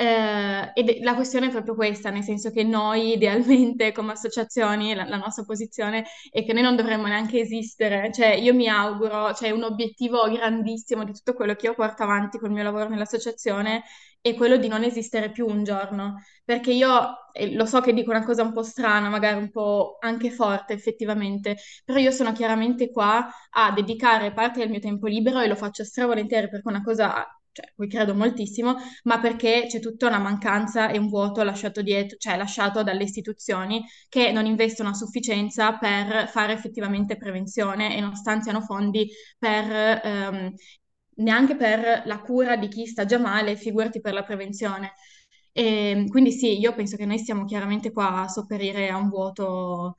Eh, 0.00 0.70
ed 0.74 1.02
la 1.02 1.14
questione 1.16 1.48
è 1.48 1.50
proprio 1.50 1.74
questa, 1.74 2.10
nel 2.10 2.22
senso 2.22 2.50
che 2.52 2.62
noi 2.62 3.14
idealmente 3.14 3.90
come 3.90 4.12
associazioni, 4.12 4.94
la, 4.94 5.04
la 5.08 5.16
nostra 5.16 5.42
posizione 5.44 6.04
è 6.30 6.44
che 6.44 6.52
noi 6.52 6.62
non 6.62 6.76
dovremmo 6.76 7.06
neanche 7.08 7.40
esistere, 7.40 8.12
cioè 8.12 8.28
io 8.34 8.54
mi 8.54 8.68
auguro, 8.68 9.34
cioè 9.34 9.50
un 9.50 9.64
obiettivo 9.64 10.30
grandissimo 10.30 11.02
di 11.04 11.12
tutto 11.12 11.34
quello 11.34 11.54
che 11.56 11.66
io 11.66 11.74
porto 11.74 12.04
avanti 12.04 12.38
col 12.38 12.52
mio 12.52 12.62
lavoro 12.62 12.88
nell'associazione 12.88 13.82
è 14.20 14.34
quello 14.34 14.56
di 14.56 14.68
non 14.68 14.82
esistere 14.84 15.30
più 15.30 15.46
un 15.46 15.64
giorno, 15.64 16.22
perché 16.44 16.72
io 16.72 17.30
eh, 17.32 17.52
lo 17.54 17.66
so 17.66 17.80
che 17.80 17.92
dico 17.92 18.10
una 18.10 18.24
cosa 18.24 18.42
un 18.42 18.52
po' 18.52 18.62
strana, 18.62 19.08
magari 19.08 19.38
un 19.38 19.50
po' 19.50 19.96
anche 20.00 20.30
forte 20.30 20.72
effettivamente, 20.74 21.56
però 21.84 21.98
io 21.98 22.10
sono 22.12 22.32
chiaramente 22.32 22.90
qua 22.90 23.28
a 23.50 23.72
dedicare 23.72 24.32
parte 24.32 24.60
del 24.60 24.70
mio 24.70 24.80
tempo 24.80 25.06
libero 25.08 25.40
e 25.40 25.48
lo 25.48 25.56
faccio 25.56 25.82
stravolentieri 25.84 26.48
perché 26.48 26.68
è 26.68 26.72
una 26.72 26.82
cosa, 26.82 27.26
cioè, 27.58 27.72
cui 27.74 27.88
credo 27.88 28.14
moltissimo, 28.14 28.76
ma 29.04 29.18
perché 29.20 29.66
c'è 29.68 29.80
tutta 29.80 30.06
una 30.06 30.18
mancanza 30.18 30.88
e 30.90 30.98
un 30.98 31.08
vuoto 31.08 31.42
lasciato 31.42 31.82
dietro, 31.82 32.16
cioè 32.18 32.36
lasciato 32.36 32.82
dalle 32.82 33.02
istituzioni 33.02 33.84
che 34.08 34.30
non 34.32 34.46
investono 34.46 34.90
a 34.90 34.94
sufficienza 34.94 35.76
per 35.76 36.28
fare 36.28 36.52
effettivamente 36.52 37.16
prevenzione 37.16 37.96
e 37.96 38.00
non 38.00 38.14
stanziano 38.14 38.60
fondi 38.60 39.08
per 39.38 40.00
ehm, 40.04 40.54
neanche 41.16 41.56
per 41.56 42.02
la 42.06 42.20
cura 42.20 42.56
di 42.56 42.68
chi 42.68 42.86
sta 42.86 43.04
già 43.04 43.18
male, 43.18 43.56
figurati 43.56 44.00
per 44.00 44.12
la 44.14 44.22
prevenzione. 44.24 44.92
E, 45.52 46.04
quindi 46.08 46.30
sì, 46.32 46.58
io 46.58 46.74
penso 46.74 46.96
che 46.96 47.04
noi 47.06 47.18
stiamo 47.18 47.44
chiaramente 47.44 47.90
qua 47.92 48.22
a 48.22 48.28
sopperire 48.28 48.88
a 48.88 48.96
un 48.96 49.08
vuoto 49.08 49.96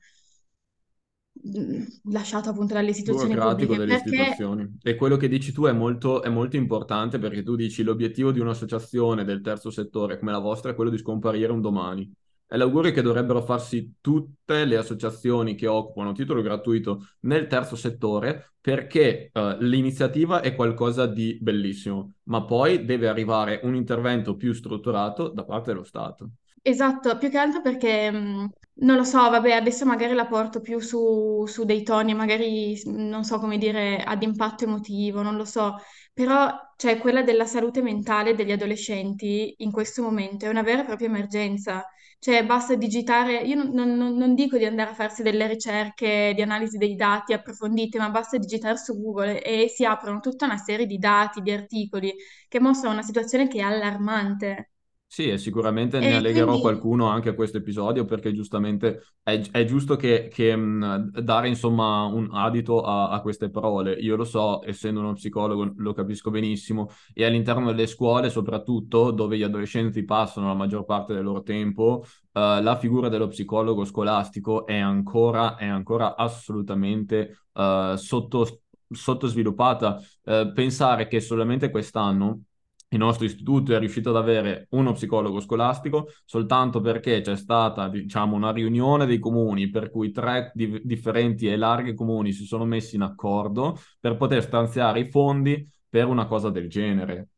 lasciato 2.04 2.50
appunto 2.50 2.74
dalle 2.74 2.90
istituzioni 2.90 3.34
burocratico 3.34 3.74
pubbliche, 3.74 3.76
delle 3.76 4.02
perché 4.02 4.14
istituzioni. 4.14 4.78
E 4.82 4.94
quello 4.94 5.16
che 5.16 5.28
dici 5.28 5.52
tu 5.52 5.64
è 5.64 5.72
molto, 5.72 6.22
è 6.22 6.28
molto 6.28 6.56
importante 6.56 7.18
perché 7.18 7.42
tu 7.42 7.56
dici 7.56 7.82
l'obiettivo 7.82 8.32
di 8.32 8.40
un'associazione 8.40 9.24
del 9.24 9.40
terzo 9.40 9.70
settore 9.70 10.18
come 10.18 10.32
la 10.32 10.38
vostra 10.38 10.70
è 10.70 10.74
quello 10.74 10.90
di 10.90 10.98
scomparire 10.98 11.52
un 11.52 11.60
domani. 11.60 12.10
È 12.46 12.56
l'augurio 12.56 12.90
che 12.90 13.02
dovrebbero 13.02 13.42
farsi 13.42 13.94
tutte 14.00 14.64
le 14.64 14.76
associazioni 14.76 15.54
che 15.54 15.68
occupano 15.68 16.12
titolo 16.12 16.42
gratuito 16.42 17.06
nel 17.20 17.46
terzo 17.46 17.76
settore 17.76 18.54
perché 18.60 19.30
eh, 19.32 19.56
l'iniziativa 19.60 20.40
è 20.40 20.56
qualcosa 20.56 21.06
di 21.06 21.38
bellissimo, 21.40 22.14
ma 22.24 22.44
poi 22.44 22.84
deve 22.84 23.06
arrivare 23.08 23.60
un 23.62 23.76
intervento 23.76 24.34
più 24.34 24.52
strutturato 24.52 25.28
da 25.28 25.44
parte 25.44 25.70
dello 25.70 25.84
Stato. 25.84 26.30
Esatto, 26.62 27.16
più 27.16 27.30
che 27.30 27.38
altro 27.38 27.62
perché 27.62 28.10
mh, 28.10 28.50
non 28.80 28.96
lo 28.96 29.04
so, 29.04 29.18
vabbè, 29.30 29.52
adesso 29.52 29.84
magari 29.84 30.14
la 30.14 30.26
porto 30.26 30.60
più 30.60 30.78
su, 30.80 31.44
su 31.46 31.64
dei 31.64 31.82
toni, 31.82 32.14
magari 32.14 32.80
non 32.86 33.24
so 33.24 33.38
come 33.38 33.58
dire, 33.58 34.02
ad 34.02 34.22
impatto 34.22 34.64
emotivo, 34.64 35.20
non 35.22 35.36
lo 35.36 35.44
so, 35.44 35.76
però 36.14 36.50
cioè, 36.76 36.98
quella 36.98 37.22
della 37.22 37.44
salute 37.46 37.82
mentale 37.82 38.34
degli 38.34 38.52
adolescenti 38.52 39.54
in 39.58 39.70
questo 39.70 40.02
momento 40.02 40.46
è 40.46 40.48
una 40.48 40.62
vera 40.62 40.82
e 40.82 40.84
propria 40.86 41.08
emergenza. 41.08 41.84
Cioè, 42.18 42.44
basta 42.44 42.74
digitare, 42.74 43.38
io 43.42 43.56
non, 43.62 43.96
non- 43.96 44.14
non- 44.16 44.34
dico 44.34 44.56
di 44.58 44.64
andare 44.66 44.90
a 44.90 44.94
farsi 44.94 45.22
delle 45.22 45.46
ricerche 45.46 46.32
di 46.34 46.42
analisi 46.42 46.76
dei 46.78 46.94
dati 46.94 47.32
approfondite, 47.32 47.98
ma 47.98 48.10
basta 48.10 48.36
digitare 48.38 48.76
su 48.76 48.98
Google 49.00 49.42
e 49.42 49.68
si 49.68 49.84
aprono 49.86 50.20
tutta 50.20 50.44
una 50.46 50.56
serie 50.58 50.86
di 50.86 50.98
dati, 50.98 51.40
di 51.40 51.50
articoli 51.50 52.14
che 52.48 52.60
mostrano 52.60 52.94
una 52.94 53.02
situazione 53.04 53.48
che 53.48 53.58
è 53.58 53.62
allarmante. 53.62 54.69
Sì, 55.12 55.28
e 55.28 55.38
sicuramente 55.38 55.98
ne 55.98 56.06
E 56.06 56.14
allegherò 56.14 56.52
quindi 56.52 56.60
qualcuno 56.60 57.08
anche 57.08 57.30
a 57.30 57.34
questo 57.34 57.56
episodio 57.56 58.04
perché 58.04 58.32
giustamente 58.32 59.02
è, 59.24 59.40
è 59.50 59.64
giusto 59.64 59.96
che, 59.96 60.28
che, 60.32 60.54
mh, 60.54 61.10
dare 61.22 61.48
insomma 61.48 62.04
un 62.04 62.28
adito 62.32 62.80
a, 62.82 63.08
a 63.10 63.20
queste 63.20 63.50
parole. 63.50 63.94
Io 63.94 64.14
lo 64.14 64.22
so, 64.22 64.64
essendo 64.64 65.00
uno 65.00 65.14
psicologo, 65.14 65.72
lo 65.78 65.92
capisco 65.94 66.30
benissimo 66.30 66.90
e 67.12 67.24
all'interno 67.24 67.66
delle 67.66 67.88
scuole, 67.88 68.30
soprattutto 68.30 69.10
dove 69.10 69.36
gli 69.36 69.42
adolescenti 69.42 70.04
passano 70.04 70.46
la 70.46 70.54
maggior 70.54 70.84
parte 70.84 71.12
del 71.12 71.24
loro 71.24 71.42
tempo, 71.42 72.04
eh, 72.32 72.62
la 72.62 72.76
figura 72.76 73.08
dello 73.08 73.26
psicologo 73.26 73.84
scolastico 73.84 74.64
è 74.64 74.78
ancora, 74.78 75.56
è 75.56 75.66
ancora 75.66 76.14
assolutamente 76.14 77.36
eh, 77.52 77.94
sotto, 77.96 78.60
sottosviluppata. 78.88 80.00
Eh, 80.22 80.52
pensare 80.54 81.08
che 81.08 81.20
solamente 81.20 81.68
quest'anno 81.70 82.42
il 82.92 82.98
nostro 82.98 83.24
istituto 83.24 83.74
è 83.74 83.78
riuscito 83.78 84.10
ad 84.10 84.16
avere 84.16 84.66
uno 84.70 84.92
psicologo 84.92 85.40
scolastico 85.40 86.08
soltanto 86.24 86.80
perché 86.80 87.20
c'è 87.20 87.36
stata, 87.36 87.88
diciamo, 87.88 88.34
una 88.34 88.50
riunione 88.52 89.06
dei 89.06 89.18
comuni 89.18 89.70
per 89.70 89.90
cui 89.90 90.10
tre 90.10 90.50
di- 90.54 90.80
differenti 90.82 91.46
e 91.46 91.56
larghi 91.56 91.94
comuni 91.94 92.32
si 92.32 92.44
sono 92.44 92.64
messi 92.64 92.96
in 92.96 93.02
accordo 93.02 93.78
per 94.00 94.16
poter 94.16 94.42
stanziare 94.42 95.00
i 95.00 95.10
fondi 95.10 95.68
per 95.88 96.06
una 96.06 96.26
cosa 96.26 96.50
del 96.50 96.68
genere. 96.68 97.28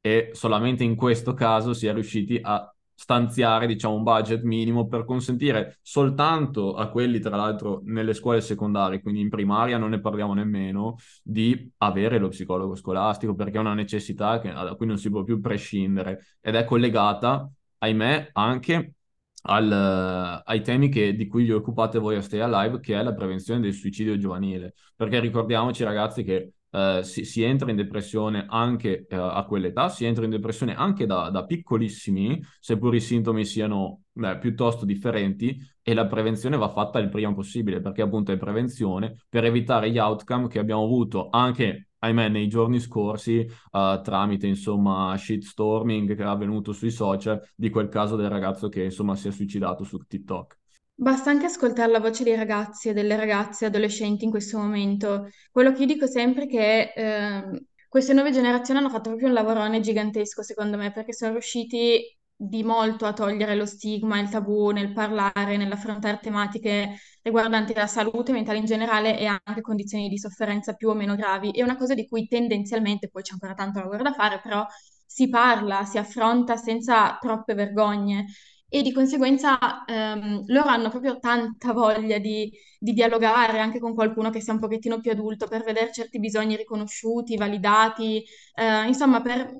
E 0.00 0.30
solamente 0.32 0.84
in 0.84 0.94
questo 0.94 1.34
caso 1.34 1.72
si 1.74 1.86
è 1.86 1.92
riusciti 1.92 2.38
a 2.40 2.72
stanziare, 3.00 3.68
diciamo, 3.68 3.94
un 3.94 4.02
budget 4.02 4.42
minimo 4.42 4.88
per 4.88 5.04
consentire 5.04 5.78
soltanto 5.82 6.74
a 6.74 6.88
quelli, 6.90 7.20
tra 7.20 7.36
l'altro, 7.36 7.80
nelle 7.84 8.12
scuole 8.12 8.40
secondarie, 8.40 9.00
quindi 9.00 9.20
in 9.20 9.28
primaria 9.28 9.78
non 9.78 9.90
ne 9.90 10.00
parliamo 10.00 10.34
nemmeno, 10.34 10.96
di 11.22 11.70
avere 11.78 12.18
lo 12.18 12.26
psicologo 12.28 12.74
scolastico, 12.74 13.36
perché 13.36 13.56
è 13.58 13.60
una 13.60 13.74
necessità 13.74 14.40
che- 14.40 14.52
da 14.52 14.74
cui 14.74 14.86
non 14.86 14.98
si 14.98 15.10
può 15.10 15.22
più 15.22 15.40
prescindere 15.40 16.38
ed 16.40 16.56
è 16.56 16.64
collegata, 16.64 17.48
ahimè, 17.78 18.30
anche 18.32 18.94
al- 19.42 20.42
ai 20.44 20.60
temi 20.62 20.88
che- 20.88 21.14
di 21.14 21.28
cui 21.28 21.44
vi 21.44 21.52
occupate 21.52 21.98
voi 22.00 22.16
a 22.16 22.20
Stay 22.22 22.40
Alive, 22.40 22.80
che 22.80 22.98
è 22.98 23.02
la 23.04 23.14
prevenzione 23.14 23.60
del 23.60 23.74
suicidio 23.74 24.18
giovanile. 24.18 24.74
Perché 24.96 25.20
ricordiamoci, 25.20 25.84
ragazzi, 25.84 26.24
che 26.24 26.54
eh, 26.70 27.00
si, 27.02 27.24
si 27.24 27.42
entra 27.42 27.70
in 27.70 27.76
depressione 27.76 28.46
anche 28.48 29.06
eh, 29.08 29.16
a 29.16 29.44
quell'età, 29.44 29.88
si 29.88 30.04
entra 30.04 30.24
in 30.24 30.30
depressione 30.30 30.74
anche 30.74 31.06
da, 31.06 31.30
da 31.30 31.44
piccolissimi, 31.44 32.40
seppur 32.60 32.94
i 32.94 33.00
sintomi 33.00 33.44
siano 33.44 34.02
beh, 34.12 34.38
piuttosto 34.38 34.84
differenti, 34.84 35.58
e 35.82 35.94
la 35.94 36.06
prevenzione 36.06 36.56
va 36.56 36.68
fatta 36.68 36.98
il 36.98 37.08
prima 37.08 37.32
possibile, 37.32 37.80
perché 37.80 38.02
appunto 38.02 38.32
è 38.32 38.36
prevenzione 38.36 39.24
per 39.28 39.44
evitare 39.44 39.90
gli 39.90 39.98
outcome 39.98 40.48
che 40.48 40.58
abbiamo 40.58 40.84
avuto 40.84 41.28
anche, 41.30 41.88
ahimè, 41.98 42.28
nei 42.28 42.48
giorni 42.48 42.78
scorsi, 42.80 43.40
eh, 43.40 44.00
tramite 44.02 44.46
insomma 44.46 45.16
shitstorming 45.16 46.14
che 46.14 46.22
è 46.22 46.26
avvenuto 46.26 46.72
sui 46.72 46.90
social 46.90 47.40
di 47.54 47.70
quel 47.70 47.88
caso 47.88 48.16
del 48.16 48.28
ragazzo 48.28 48.68
che 48.68 48.84
insomma 48.84 49.14
si 49.16 49.28
è 49.28 49.32
suicidato 49.32 49.84
su 49.84 49.98
TikTok. 49.98 50.57
Basta 51.00 51.30
anche 51.30 51.46
ascoltare 51.46 51.92
la 51.92 52.00
voce 52.00 52.24
dei 52.24 52.34
ragazzi 52.34 52.88
e 52.88 52.92
delle 52.92 53.14
ragazze 53.16 53.66
adolescenti 53.66 54.24
in 54.24 54.30
questo 54.30 54.58
momento. 54.58 55.28
Quello 55.52 55.72
che 55.72 55.80
io 55.82 55.86
dico 55.86 56.06
sempre 56.08 56.44
è 56.44 56.46
che 56.48 56.92
ehm, 56.96 57.56
queste 57.88 58.12
nuove 58.14 58.32
generazioni 58.32 58.80
hanno 58.80 58.90
fatto 58.90 59.10
proprio 59.10 59.28
un 59.28 59.34
lavorone 59.34 59.78
gigantesco, 59.80 60.42
secondo 60.42 60.76
me, 60.76 60.90
perché 60.90 61.12
sono 61.14 61.32
riusciti 61.32 62.00
di 62.40 62.62
molto 62.64 63.06
a 63.06 63.12
togliere 63.12 63.54
lo 63.54 63.64
stigma, 63.66 64.18
il 64.18 64.28
tabù 64.28 64.70
nel 64.70 64.92
parlare, 64.92 65.56
nell'affrontare 65.56 66.18
tematiche 66.20 66.96
riguardanti 67.22 67.74
la 67.74 67.86
salute 67.86 68.32
mentale 68.32 68.58
in 68.58 68.64
generale 68.64 69.18
e 69.18 69.26
anche 69.26 69.60
condizioni 69.60 70.08
di 70.08 70.18
sofferenza 70.18 70.74
più 70.74 70.88
o 70.88 70.94
meno 70.94 71.14
gravi. 71.14 71.50
È 71.52 71.62
una 71.62 71.76
cosa 71.76 71.94
di 71.94 72.06
cui 72.08 72.26
tendenzialmente, 72.26 73.08
poi 73.08 73.22
c'è 73.22 73.32
ancora 73.34 73.54
tanto 73.54 73.78
lavoro 73.78 74.02
da 74.02 74.12
fare, 74.12 74.40
però 74.42 74.66
si 75.06 75.28
parla, 75.28 75.84
si 75.84 75.96
affronta 75.98 76.56
senza 76.56 77.16
troppe 77.20 77.54
vergogne 77.54 78.26
e 78.70 78.82
di 78.82 78.92
conseguenza 78.92 79.84
ehm, 79.86 80.44
loro 80.46 80.68
hanno 80.68 80.90
proprio 80.90 81.18
tanta 81.18 81.72
voglia 81.72 82.18
di, 82.18 82.50
di 82.78 82.92
dialogare 82.92 83.58
anche 83.60 83.78
con 83.80 83.94
qualcuno 83.94 84.30
che 84.30 84.40
sia 84.40 84.52
un 84.52 84.58
pochettino 84.60 85.00
più 85.00 85.10
adulto 85.10 85.46
per 85.48 85.64
vedere 85.64 85.92
certi 85.92 86.18
bisogni 86.18 86.56
riconosciuti, 86.56 87.36
validati, 87.36 88.22
eh, 88.54 88.86
insomma 88.86 89.22
per, 89.22 89.50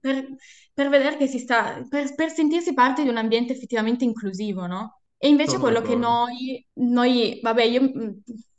per- 0.00 0.28
per 0.74 0.88
vedere 0.88 1.16
che 1.16 1.26
si 1.26 1.38
sta, 1.38 1.84
per, 1.88 2.14
per 2.14 2.30
sentirsi 2.30 2.72
parte 2.74 3.02
di 3.02 3.08
un 3.08 3.16
ambiente 3.18 3.52
effettivamente 3.52 4.04
inclusivo, 4.04 4.66
no? 4.66 5.00
E 5.18 5.28
invece 5.28 5.58
Sono 5.58 5.58
quello 5.58 5.82
che 5.82 5.94
d'accordo. 5.94 5.96
noi, 5.96 6.66
noi 6.74 7.38
vabbè, 7.42 7.62
io 7.64 7.90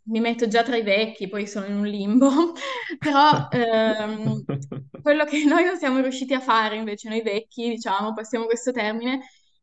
mi 0.03 0.19
metto 0.19 0.47
già 0.47 0.63
tra 0.63 0.75
i 0.75 0.83
vecchi, 0.83 1.27
poi 1.27 1.47
sono 1.47 1.65
in 1.65 1.75
un 1.77 1.85
limbo, 1.87 2.29
però 2.99 3.47
ehm, 3.49 4.45
quello 5.01 5.25
che 5.25 5.43
noi 5.45 5.63
non 5.65 5.77
siamo 5.77 5.99
riusciti 6.01 6.33
a 6.33 6.39
fare 6.39 6.75
invece, 6.75 7.09
noi 7.09 7.21
vecchi, 7.21 7.69
diciamo, 7.69 8.13
passiamo 8.13 8.45
questo 8.45 8.71
termine, 8.71 9.21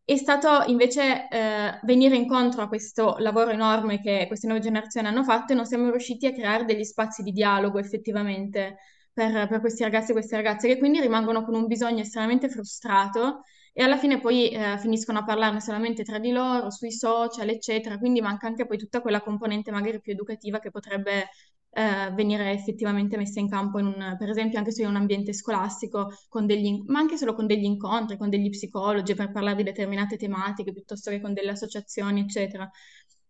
è 0.09 0.17
stato 0.17 0.63
invece 0.69 1.29
eh, 1.29 1.79
venire 1.83 2.17
incontro 2.17 2.63
a 2.63 2.69
questo 2.69 3.17
lavoro 3.19 3.51
enorme 3.51 4.01
che 4.01 4.25
queste 4.27 4.47
nuove 4.47 4.63
generazioni 4.63 5.07
hanno 5.07 5.23
fatto 5.23 5.53
e 5.53 5.55
non 5.55 5.67
siamo 5.67 5.91
riusciti 5.91 6.27
a 6.27 6.33
creare 6.33 6.65
degli 6.65 6.83
spazi 6.83 7.23
di 7.23 7.31
dialogo 7.31 7.79
effettivamente 7.79 8.79
per, 9.13 9.47
per 9.47 9.61
questi 9.61 9.83
ragazzi 9.83 10.13
e 10.13 10.15
queste 10.15 10.37
ragazze 10.37 10.67
che 10.67 10.79
quindi 10.79 11.01
rimangono 11.01 11.45
con 11.45 11.55
un 11.55 11.67
bisogno 11.67 12.01
estremamente 12.01 12.49
frustrato 12.49 13.43
e 13.75 13.83
alla 13.83 13.99
fine 13.99 14.19
poi 14.19 14.49
eh, 14.49 14.79
finiscono 14.79 15.19
a 15.19 15.25
parlarne 15.25 15.61
solamente 15.61 16.03
tra 16.05 16.19
di 16.19 16.31
loro, 16.31 16.71
sui 16.71 16.91
social, 16.91 17.49
eccetera, 17.51 17.99
quindi 17.99 18.23
manca 18.23 18.47
anche 18.47 18.65
poi 18.65 18.79
tutta 18.79 19.03
quella 19.03 19.21
componente 19.21 19.71
magari 19.71 20.01
più 20.01 20.13
educativa 20.13 20.59
che 20.59 20.71
potrebbe 20.71 21.29
eh, 21.71 22.11
venire 22.15 22.51
effettivamente 22.53 23.17
messa 23.17 23.41
in 23.41 23.49
campo 23.49 23.79
in 23.79 23.87
un, 23.87 24.17
per 24.19 24.29
esempio 24.31 24.59
anche 24.59 24.73
se 24.73 24.83
in 24.83 24.89
un 24.89 24.97
ambiente 24.97 25.33
scolastico, 25.33 26.13
degli, 26.47 26.83
ma 26.87 26.99
anche 27.01 27.17
solo 27.17 27.35
con 27.35 27.47
degli 27.47 27.65
incontri, 27.65 28.17
con 28.17 28.29
degli 28.31 28.51
psicologi 28.51 29.15
per 29.15 29.31
parlare 29.33 29.57
di 29.57 29.63
determinate 29.65 30.17
tematiche, 30.17 30.73
piuttosto 30.73 31.11
che 31.11 31.21
con 31.21 31.33
delle 31.35 31.51
associazioni, 31.51 32.21
eccetera. 32.21 32.69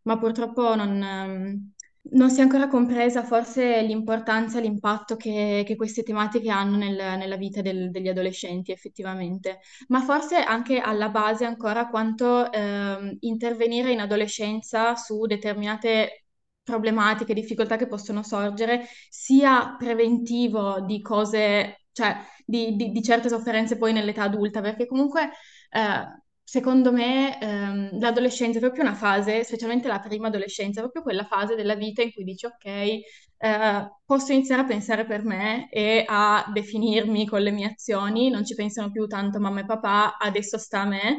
Ma 0.03 0.19
purtroppo 0.19 0.75
non, 0.75 1.03
ehm, 1.03 1.73
non 2.11 2.31
si 2.31 2.39
è 2.41 2.43
ancora 2.43 2.69
compresa 2.69 3.23
forse 3.23 3.83
l'importanza, 3.83 4.61
l'impatto 4.61 5.17
che, 5.17 5.63
che 5.67 5.77
queste 5.77 6.03
tematiche 6.03 6.49
hanno 6.51 6.77
nel- 6.79 7.19
nella 7.19 7.37
vita 7.37 7.61
del- 7.61 7.91
degli 7.91 8.09
adolescenti 8.09 8.73
effettivamente, 8.73 9.59
ma 9.89 10.01
forse 10.01 10.37
anche 10.37 10.79
alla 10.79 11.11
base 11.11 11.45
ancora 11.45 11.89
quanto 11.89 12.51
ehm, 12.51 13.17
intervenire 13.21 13.93
in 13.93 14.01
adolescenza 14.01 14.95
su 14.97 15.27
determinate 15.27 16.28
problematiche, 16.73 17.35
difficoltà 17.35 17.77
che 17.77 17.87
possono 17.87 18.23
sorgere, 18.23 18.87
sia 19.09 19.75
preventivo 19.79 20.81
di 20.83 21.01
cose, 21.01 21.85
cioè 21.93 22.17
di, 22.45 22.77
di- 22.77 22.91
di 22.91 23.03
certe 23.03 23.29
sofferenze 23.29 23.77
poi 23.79 23.93
nell'età 23.93 24.23
adulta, 24.25 24.61
perché 24.61 24.87
comunque 24.87 25.31
eh, 25.71 26.23
secondo 26.43 26.93
me 26.93 27.39
ehm, 27.41 27.99
l'adolescenza 28.01 28.59
è 28.59 28.61
proprio 28.61 28.83
una 28.83 28.95
fase, 28.95 29.45
specialmente 29.45 29.89
la 29.89 30.01
prima 30.01 30.29
adolescenza, 30.29 30.81
è 30.81 30.83
proprio 30.83 31.03
quella 31.03 31.25
fase 31.25 31.55
della 31.55 31.75
vita 31.75 32.03
in 32.03 32.13
cui 32.13 32.25
dici 32.25 32.47
ok, 32.47 32.65
eh, 32.65 33.03
posso 34.05 34.33
iniziare 34.33 34.63
a 34.63 34.65
pensare 34.65 35.05
per 35.07 35.25
me 35.25 35.69
e 35.71 36.05
a 36.07 36.51
definirmi 36.53 37.27
con 37.27 37.41
le 37.43 37.51
mie 37.51 37.67
azioni, 37.67 38.31
non 38.31 38.45
ci 38.45 38.55
pensano 38.55 38.91
più 38.91 39.07
tanto 39.07 39.39
mamma 39.41 39.61
e 39.61 39.67
papà, 39.67 40.17
adesso 40.19 40.59
sta 40.59 40.81
a 40.83 40.87
me. 40.87 41.19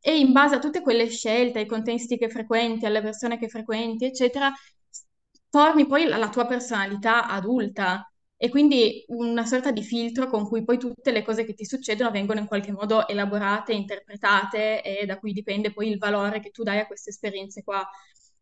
E 0.00 0.16
in 0.18 0.32
base 0.32 0.54
a 0.54 0.58
tutte 0.60 0.80
quelle 0.80 1.08
scelte, 1.08 1.58
ai 1.60 1.66
contesti 1.66 2.16
che 2.16 2.28
frequenti, 2.30 2.86
alle 2.86 3.02
persone 3.02 3.36
che 3.38 3.48
frequenti, 3.48 4.04
eccetera, 4.04 4.50
formi 5.50 5.86
poi 5.86 6.06
la, 6.06 6.28
tua 6.28 6.46
personalità 6.46 7.26
adulta 7.28 8.10
e 8.36 8.48
quindi 8.50 9.04
una 9.08 9.44
sorta 9.46 9.70
di 9.72 9.82
filtro 9.82 10.28
con 10.28 10.46
cui 10.46 10.62
poi 10.64 10.78
tutte 10.78 11.10
le 11.10 11.22
cose 11.24 11.44
che 11.44 11.54
ti 11.54 11.64
succedono 11.64 12.10
vengono 12.10 12.40
in 12.40 12.46
qualche 12.46 12.72
modo 12.72 13.08
elaborate, 13.08 13.72
interpretate 13.72 14.82
e 14.82 15.06
da 15.06 15.18
cui 15.18 15.32
dipende 15.32 15.72
poi 15.72 15.88
il 15.90 15.98
valore 15.98 16.40
che 16.40 16.50
tu 16.50 16.62
dai 16.62 16.78
a 16.78 16.86
queste 16.86 17.10
esperienze 17.10 17.62
qua. 17.62 17.86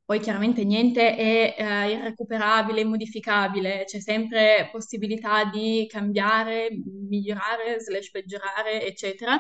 Poi 0.05 0.21
chiaramente 0.21 0.63
niente 0.65 1.17
è 1.17 1.57
eh, 1.59 1.91
irrecuperabile, 1.93 2.81
immodificabile, 2.81 3.85
c'è 3.87 4.01
sempre 4.01 4.69
possibilità 4.71 5.45
di 5.47 5.87
cambiare, 5.89 6.69
migliorare, 7.09 7.81
slash 7.81 8.11
peggiorare, 8.13 8.87
eccetera. 8.87 9.37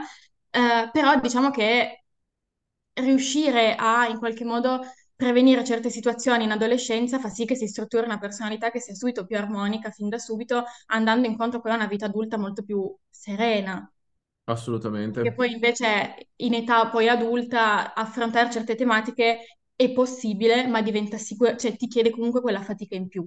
Eh, 0.50 0.90
però 0.92 1.20
diciamo 1.20 1.50
che 1.50 2.04
riuscire 2.94 3.74
a 3.76 4.06
in 4.08 4.18
qualche 4.18 4.44
modo 4.44 4.80
prevenire 5.16 5.64
certe 5.64 5.90
situazioni 5.90 6.44
in 6.44 6.50
adolescenza 6.52 7.18
fa 7.18 7.28
sì 7.30 7.44
che 7.46 7.56
si 7.56 7.66
strutturi 7.66 8.04
una 8.06 8.18
personalità 8.18 8.70
che 8.70 8.80
sia 8.80 8.94
subito 8.94 9.26
più 9.26 9.36
armonica 9.36 9.90
fin 9.90 10.08
da 10.08 10.18
subito, 10.18 10.64
andando 10.86 11.26
incontro 11.26 11.60
poi 11.60 11.72
a 11.72 11.74
una 11.76 11.86
vita 11.86 12.06
adulta 12.06 12.38
molto 12.38 12.62
più 12.62 12.94
serena. 13.10 13.90
Che 15.20 15.32
Assolutamente. 15.32 15.34
poi 15.34 15.52
invece 15.52 16.28
in 16.36 16.54
età 16.54 16.88
poi 16.88 17.08
adulta 17.08 17.94
affrontare 17.94 18.50
certe 18.50 18.74
tematiche 18.76 19.58
è 19.74 19.92
possibile, 19.92 20.66
ma 20.68 20.82
diventa 20.82 21.18
sicuro, 21.18 21.56
cioè 21.56 21.76
ti 21.76 21.88
chiede 21.88 22.10
comunque 22.10 22.40
quella 22.40 22.62
fatica 22.62 22.94
in 22.94 23.08
più, 23.08 23.26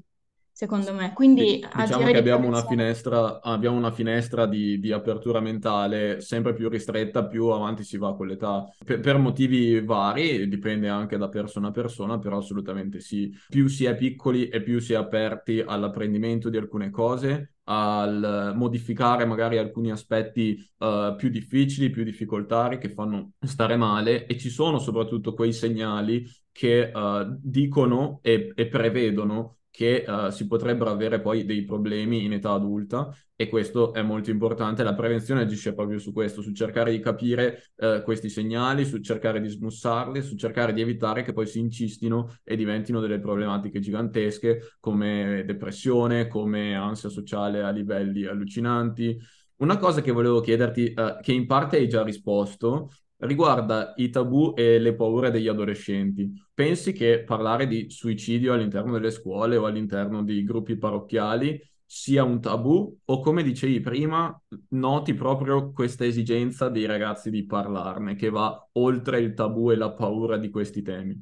secondo 0.60 0.94
me. 0.94 1.14
Quindi 1.14 1.42
Di- 1.42 1.68
Diciamo 1.74 2.06
che 2.08 2.18
abbiamo 2.18 2.46
una 2.46 2.66
finestra, 2.66 3.40
abbiamo 3.42 3.78
una 3.78 3.94
finestra 3.94 4.46
di, 4.46 4.78
di 4.78 4.92
apertura 4.92 5.40
mentale 5.40 6.20
sempre 6.20 6.54
più 6.54 6.68
ristretta, 6.68 7.26
più 7.26 7.46
avanti 7.46 7.86
si 7.86 7.98
va 7.98 8.14
con 8.14 8.28
l'età, 8.28 8.66
per, 8.84 9.00
per 9.00 9.18
motivi 9.20 9.80
vari, 9.80 10.50
dipende 10.50 10.90
anche 10.90 11.16
da 11.16 11.30
persona 11.30 11.70
a 11.70 11.72
persona, 11.72 12.20
però 12.20 12.40
assolutamente 12.40 13.00
sì. 13.00 13.34
Più 13.48 13.68
si 13.68 13.86
è 13.86 13.96
piccoli 13.96 14.50
e 14.50 14.62
più 14.62 14.80
si 14.80 14.92
è 14.92 14.98
aperti 14.98 15.64
all'apprendimento 15.66 16.50
di 16.50 16.58
alcune 16.58 16.90
cose, 16.90 17.54
al 17.64 18.52
modificare 18.54 19.24
magari 19.24 19.60
alcuni 19.60 19.92
aspetti 19.92 20.58
eh, 20.78 21.14
più 21.18 21.30
difficili, 21.30 21.90
più 21.90 22.04
difficoltari 22.04 22.80
che 22.80 22.90
fanno 22.90 23.32
stare 23.40 23.78
male 23.78 24.26
e 24.26 24.38
ci 24.38 24.50
sono 24.50 24.78
soprattutto 24.78 25.34
quei 25.34 25.54
segnali 25.54 26.30
che 26.52 26.92
eh, 26.94 27.28
dicono 27.40 28.20
e, 28.24 28.52
e 28.54 28.68
prevedono 28.68 29.59
che 29.72 30.04
uh, 30.08 30.30
si 30.30 30.48
potrebbero 30.48 30.90
avere 30.90 31.22
poi 31.22 31.46
dei 31.46 31.64
problemi 31.64 32.24
in 32.26 32.34
età 32.34 32.52
adulta 32.52 33.16
e 33.36 33.48
questo 33.48 33.94
è 33.94 34.02
molto 34.02 34.30
importante. 34.32 34.84
La 34.84 34.96
prevenzione 34.96 35.42
agisce 35.42 35.74
proprio 35.74 36.00
su 36.00 36.12
questo, 36.12 36.42
su 36.42 36.52
cercare 36.52 36.92
di 36.92 37.00
capire 37.00 37.72
uh, 37.78 38.02
questi 38.04 38.30
segnali, 38.30 38.84
su 38.86 39.00
cercare 39.00 39.40
di 39.40 39.48
smussarli, 39.48 40.22
su 40.22 40.36
cercare 40.36 40.74
di 40.74 40.82
evitare 40.82 41.24
che 41.24 41.34
poi 41.34 41.48
si 41.48 41.60
incistino 41.60 42.38
e 42.44 42.56
diventino 42.56 43.00
delle 43.00 43.20
problematiche 43.20 43.80
gigantesche 43.80 44.76
come 44.80 45.44
depressione, 45.46 46.28
come 46.28 46.76
ansia 46.76 47.10
sociale 47.10 47.62
a 47.62 47.70
livelli 47.70 48.26
allucinanti. 48.26 49.18
Una 49.58 49.78
cosa 49.78 50.02
che 50.02 50.12
volevo 50.12 50.42
chiederti, 50.42 50.94
uh, 50.96 51.22
che 51.22 51.32
in 51.32 51.46
parte 51.46 51.78
hai 51.78 51.88
già 51.88 52.04
risposto, 52.04 52.90
riguarda 53.20 53.94
i 53.98 54.10
tabù 54.10 54.54
e 54.56 54.80
le 54.80 54.96
paure 54.96 55.32
degli 55.32 55.48
adolescenti. 55.48 56.32
Pensi 56.54 56.94
che 56.94 57.24
parlare 57.24 57.68
di 57.68 57.90
suicidio 57.90 58.54
all'interno 58.54 58.94
delle 58.94 59.12
scuole 59.12 59.58
o 59.58 59.66
all'interno 59.66 60.24
di 60.24 60.44
gruppi 60.44 60.78
parrocchiali 60.78 61.62
sia 61.86 62.24
un 62.24 62.40
tabù 62.40 63.00
o 63.04 63.20
come 63.20 63.42
dicevi 63.42 63.80
prima, 63.80 64.40
noti 64.70 65.14
proprio 65.16 65.72
questa 65.72 66.06
esigenza 66.06 66.70
dei 66.70 66.86
ragazzi 66.86 67.32
di 67.32 67.46
parlarne, 67.46 68.16
che 68.16 68.30
va 68.30 68.68
oltre 68.74 69.20
il 69.20 69.34
tabù 69.34 69.72
e 69.72 69.76
la 69.76 69.92
paura 69.92 70.38
di 70.38 70.50
questi 70.50 70.82
temi? 70.84 71.20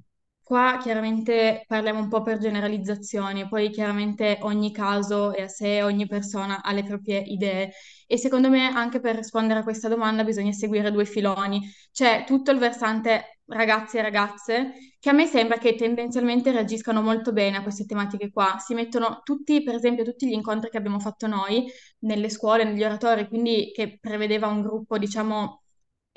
Qua 0.47 0.77
chiaramente 0.81 1.65
parliamo 1.67 1.99
un 1.99 2.07
po' 2.07 2.21
per 2.21 2.37
generalizzazioni, 2.37 3.49
poi 3.49 3.69
chiaramente 3.69 4.37
ogni 4.43 4.71
caso 4.71 5.33
è 5.33 5.41
a 5.41 5.47
sé, 5.49 5.83
ogni 5.83 6.07
persona 6.07 6.63
ha 6.63 6.71
le 6.71 6.85
proprie 6.85 7.19
idee 7.19 7.73
e 8.07 8.17
secondo 8.17 8.49
me 8.49 8.67
anche 8.69 9.01
per 9.01 9.17
rispondere 9.17 9.59
a 9.59 9.63
questa 9.63 9.89
domanda 9.89 10.23
bisogna 10.23 10.53
seguire 10.53 10.89
due 10.89 11.03
filoni. 11.03 11.69
C'è 11.91 12.23
tutto 12.25 12.51
il 12.51 12.59
versante 12.59 13.41
ragazzi 13.47 13.97
e 13.97 14.01
ragazze 14.01 14.71
che 14.99 15.09
a 15.09 15.13
me 15.13 15.25
sembra 15.25 15.57
che 15.57 15.75
tendenzialmente 15.75 16.51
reagiscano 16.53 17.01
molto 17.01 17.33
bene 17.33 17.57
a 17.57 17.61
queste 17.61 17.85
tematiche 17.85 18.31
qua. 18.31 18.55
Si 18.57 18.73
mettono 18.73 19.19
tutti, 19.23 19.61
per 19.63 19.75
esempio, 19.75 20.05
tutti 20.05 20.27
gli 20.27 20.31
incontri 20.31 20.69
che 20.69 20.77
abbiamo 20.77 20.99
fatto 21.01 21.27
noi 21.27 21.65
nelle 21.99 22.29
scuole, 22.29 22.63
negli 22.63 22.83
oratori, 22.85 23.27
quindi 23.27 23.71
che 23.73 23.97
prevedeva 23.99 24.47
un 24.47 24.61
gruppo, 24.61 24.97
diciamo 24.97 25.63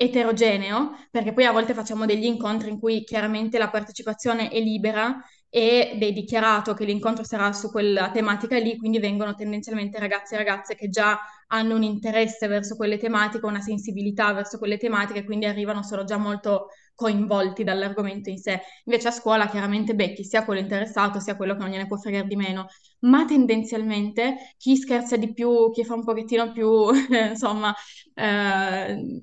eterogeneo, 0.01 0.91
perché 1.11 1.33
poi 1.33 1.45
a 1.45 1.51
volte 1.51 1.73
facciamo 1.73 2.05
degli 2.05 2.25
incontri 2.25 2.69
in 2.69 2.79
cui 2.79 3.03
chiaramente 3.03 3.57
la 3.57 3.69
partecipazione 3.69 4.49
è 4.49 4.59
libera 4.59 5.21
ed 5.53 6.01
è 6.01 6.11
dichiarato 6.13 6.73
che 6.73 6.85
l'incontro 6.85 7.23
sarà 7.25 7.51
su 7.51 7.69
quella 7.69 8.09
tematica 8.11 8.57
lì, 8.57 8.77
quindi 8.77 8.99
vengono 8.99 9.35
tendenzialmente 9.35 9.99
ragazzi 9.99 10.33
e 10.33 10.37
ragazze 10.37 10.75
che 10.75 10.87
già 10.89 11.19
hanno 11.47 11.75
un 11.75 11.83
interesse 11.83 12.47
verso 12.47 12.75
quelle 12.77 12.97
tematiche, 12.97 13.45
una 13.45 13.59
sensibilità 13.59 14.31
verso 14.33 14.57
quelle 14.57 14.77
tematiche, 14.77 15.25
quindi 15.25 15.45
arrivano, 15.45 15.83
sono 15.83 16.05
già 16.05 16.17
molto 16.17 16.67
coinvolti 16.95 17.63
dall'argomento 17.65 18.29
in 18.29 18.37
sé. 18.37 18.61
Invece 18.85 19.09
a 19.09 19.11
scuola 19.11 19.49
chiaramente 19.49 19.93
becchi 19.93 20.23
sia 20.23 20.45
quello 20.45 20.61
interessato 20.61 21.19
sia 21.19 21.35
quello 21.35 21.53
che 21.53 21.59
non 21.59 21.69
gliene 21.69 21.87
può 21.87 21.97
fregare 21.97 22.27
di 22.27 22.35
meno, 22.37 22.67
ma 22.99 23.25
tendenzialmente 23.25 24.53
chi 24.57 24.75
scherza 24.77 25.17
di 25.17 25.33
più, 25.33 25.69
chi 25.71 25.83
fa 25.83 25.95
un 25.95 26.03
pochettino 26.05 26.51
più, 26.53 26.89
insomma, 27.29 27.73
eh, 28.13 29.21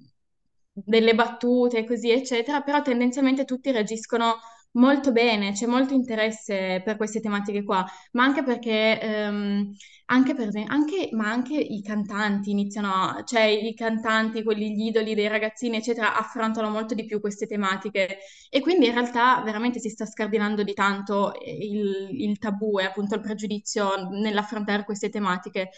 delle 0.84 1.14
battute 1.14 1.84
così, 1.84 2.10
eccetera, 2.10 2.60
però 2.62 2.82
tendenzialmente 2.82 3.44
tutti 3.44 3.70
reagiscono 3.70 4.36
molto 4.72 5.12
bene, 5.12 5.52
c'è 5.52 5.66
molto 5.66 5.94
interesse 5.94 6.82
per 6.84 6.96
queste 6.96 7.20
tematiche 7.20 7.64
qua, 7.64 7.84
ma 8.12 8.24
anche 8.24 8.42
perché, 8.44 9.00
ehm, 9.00 9.72
anche 10.06 10.34
per, 10.34 10.50
anche, 10.66 11.08
ma 11.12 11.30
anche 11.30 11.54
i 11.54 11.82
cantanti 11.82 12.50
iniziano, 12.50 13.22
cioè 13.24 13.42
i 13.44 13.74
cantanti, 13.74 14.42
quelli 14.42 14.74
gli 14.74 14.86
idoli 14.86 15.14
dei 15.14 15.26
ragazzini, 15.28 15.76
eccetera, 15.78 16.16
affrontano 16.16 16.70
molto 16.70 16.94
di 16.94 17.04
più 17.06 17.20
queste 17.20 17.46
tematiche 17.46 18.18
e 18.50 18.60
quindi 18.60 18.86
in 18.86 18.92
realtà 18.92 19.40
veramente 19.42 19.80
si 19.80 19.88
sta 19.88 20.06
scardinando 20.06 20.62
di 20.62 20.74
tanto 20.74 21.32
il, 21.44 22.08
il 22.10 22.38
tabù 22.38 22.78
e 22.78 22.84
appunto 22.84 23.14
il 23.16 23.20
pregiudizio 23.20 24.08
nell'affrontare 24.10 24.84
queste 24.84 25.08
tematiche. 25.10 25.70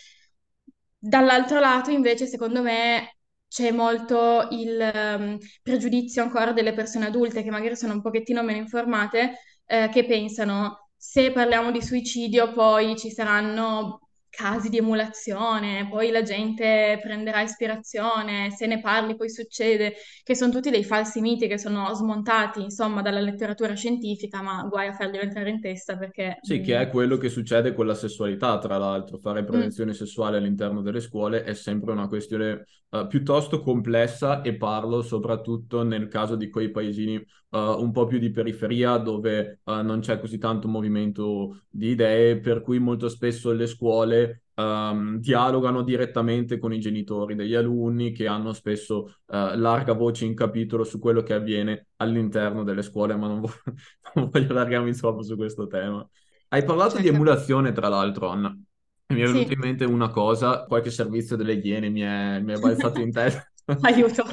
Dall'altro 0.99 1.59
lato, 1.61 1.91
invece, 1.91 2.27
secondo 2.27 2.63
me 2.63 3.20
c'è 3.51 3.73
molto 3.73 4.47
il 4.53 4.81
ehm, 4.81 5.39
pregiudizio 5.63 6.23
ancora 6.23 6.53
delle 6.53 6.73
persone 6.73 7.07
adulte 7.07 7.43
che 7.43 7.51
magari 7.51 7.75
sono 7.77 7.95
un 7.95 8.01
pochettino 8.03 8.43
meno 8.45 8.59
informate, 8.59 9.39
eh, 9.67 9.89
che 9.93 10.05
pensano 10.07 10.91
se 10.97 11.33
parliamo 11.33 11.73
di 11.73 11.83
suicidio, 11.83 12.53
poi 12.53 12.97
ci 12.97 13.11
saranno 13.11 14.10
casi 14.31 14.69
di 14.69 14.79
emulazione, 14.79 15.89
poi 15.91 16.11
la 16.11 16.23
gente 16.23 16.99
prenderà 17.03 17.43
ispirazione, 17.43 18.51
se 18.53 18.67
ne 18.67 18.81
parli 18.81 19.17
poi 19.17 19.29
succede, 19.29 19.95
che 20.23 20.35
sono 20.35 20.53
tutti 20.53 20.71
dei 20.71 20.85
falsi 20.85 21.21
miti 21.21 21.49
che 21.49 21.59
sono 21.59 21.93
smontati, 21.93 22.63
insomma, 22.63 23.03
dalla 23.03 23.21
letteratura 23.21 23.75
scientifica, 23.75 24.41
ma 24.41 24.63
guai 24.69 24.89
a 24.89 24.93
farglielo 24.93 25.25
entrare 25.25 25.51
in 25.51 25.61
testa 25.61 25.99
perché... 25.99 26.39
Sì, 26.41 26.61
che 26.61 26.77
è 26.79 26.87
mm, 26.87 26.91
quello 26.91 27.17
che 27.19 27.29
succede 27.29 27.75
con 27.75 27.87
la 27.87 27.95
sessualità, 27.95 28.57
tra 28.59 28.79
l'altro. 28.79 29.19
Fare 29.19 29.43
mm, 29.43 29.47
prevenzione 29.47 29.93
sessuale 29.93 30.39
all'interno 30.39 30.81
delle 30.81 31.01
scuole 31.01 31.43
è 31.43 31.53
sempre 31.53 31.93
una 31.93 32.09
questione 32.09 32.65
eh, 32.91 33.07
piuttosto 33.09 33.61
complessa 33.61 34.43
e 34.43 34.57
parlo 34.57 35.03
soprattutto 35.03 35.83
nel 35.83 36.09
caso 36.09 36.37
di 36.37 36.49
quei 36.49 36.71
paesini 36.71 37.23
eh, 37.51 37.59
un 37.59 37.93
po' 37.93 38.07
più 38.07 38.19
di 38.19 38.31
periferia 38.31 38.97
dove 38.99 39.61
eh, 39.65 39.83
non 39.83 40.01
c'è 40.01 40.19
così 40.21 40.39
tanto 40.39 40.69
movimento 40.69 41.63
di 41.69 41.89
idee, 41.91 42.39
per 42.41 42.61
cui 42.63 42.79
molto 42.79 43.09
spesso 43.09 43.53
le 43.53 43.67
scuole 43.67 44.45
ehm, 44.55 45.19
dialogano 45.19 45.83
direttamente 45.83 46.59
con 46.59 46.73
i 46.73 46.81
genitori 46.81 47.35
degli 47.35 47.55
alunni 47.55 48.13
che 48.13 48.27
hanno 48.27 48.53
spesso 48.53 49.17
eh, 49.29 49.57
larga 49.57 49.93
voce 49.95 50.25
in 50.25 50.35
capitolo 50.35 50.85
su 50.85 50.99
quello 50.99 51.23
che 51.23 51.35
avviene 51.35 51.89
all'interno 51.97 52.63
delle 52.65 52.83
scuole, 52.83 53.17
ma 53.17 53.27
non, 53.27 53.41
vo- 53.41 53.51
non 54.15 54.29
voglio 54.29 54.51
allargarmi 54.51 54.93
troppo 54.95 55.23
su 55.23 55.37
questo 55.37 55.67
tema. 55.67 56.07
Hai 56.49 56.65
parlato 56.65 56.99
di 56.99 57.07
certo. 57.07 57.09
emulazione, 57.09 57.73
tra 57.73 57.89
l'altro, 57.89 58.29
Anna. 58.29 58.49
Mi 59.13 59.21
è 59.23 59.27
venuta 59.27 59.53
Sì, 59.53 59.53
in 59.53 59.59
mente 59.61 59.85
una 59.85 60.09
cosa, 60.11 60.65
qualche 60.67 60.91
servizio 60.91 61.37
delle 61.37 61.55
Iene 61.55 61.89
mi 61.91 62.01
è, 62.01 62.41
mi 62.41 62.53
è 62.55 62.59
balzato 62.59 63.01
in 63.01 63.11
testa. 63.13 63.50
aiuto. 63.83 64.25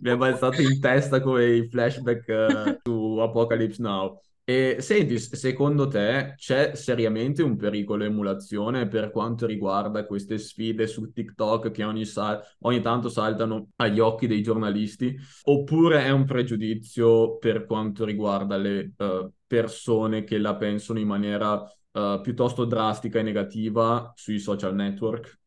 Mi 0.00 0.10
è 0.10 0.16
balzato 0.16 0.62
in 0.62 0.80
testa 0.80 1.20
come 1.20 1.46
i 1.46 1.68
flashback 1.68 2.28
eh, 2.28 2.78
su 2.82 3.18
Apocalypse 3.18 3.82
Now. 3.82 4.20
E 4.44 4.78
senti, 4.80 5.18
secondo 5.20 5.86
te 5.86 6.34
c'è 6.36 6.74
seriamente 6.74 7.42
un 7.44 7.56
pericolo 7.56 8.02
emulazione 8.02 8.88
per 8.88 9.10
quanto 9.12 9.46
riguarda 9.46 10.04
queste 10.04 10.36
sfide 10.36 10.88
su 10.88 11.12
TikTok 11.12 11.70
che 11.70 11.84
ogni, 11.84 12.04
sa- 12.04 12.42
ogni 12.62 12.80
tanto 12.80 13.08
saltano 13.08 13.68
agli 13.76 14.00
occhi 14.00 14.26
dei 14.26 14.42
giornalisti? 14.42 15.16
Oppure 15.44 16.04
è 16.04 16.10
un 16.10 16.24
pregiudizio 16.24 17.38
per 17.38 17.64
quanto 17.66 18.04
riguarda 18.04 18.56
le 18.56 18.92
eh, 18.96 19.30
persone 19.46 20.24
che 20.24 20.38
la 20.38 20.56
pensano 20.56 20.98
in 20.98 21.06
maniera 21.06 21.64
eh, 21.92 22.18
piuttosto 22.20 22.64
drastica 22.64 23.20
e 23.20 23.22
negativa 23.22 24.12
sui 24.16 24.40
social 24.40 24.74
network? 24.74 25.38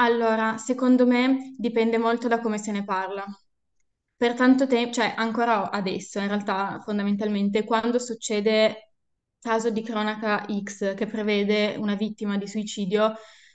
Allora, 0.00 0.56
secondo 0.56 1.06
me 1.06 1.54
dipende 1.58 1.98
molto 1.98 2.26
da 2.28 2.40
come 2.40 2.58
se 2.58 2.72
ne 2.72 2.84
parla. 2.84 3.24
Per 4.16 4.34
tanto 4.34 4.66
tempo, 4.66 4.92
cioè 4.94 5.14
ancora 5.16 5.70
adesso, 5.70 6.18
in 6.20 6.26
realtà, 6.28 6.80
fondamentalmente, 6.82 7.64
quando 7.64 7.98
succede 7.98 8.94
caso 9.40 9.70
di 9.70 9.82
cronaca 9.82 10.46
X 10.62 10.94
che 10.94 11.06
prevede 11.06 11.76
una 11.78 11.94
vittima 11.96 12.36
di 12.38 12.46
suicidio, 12.46 13.12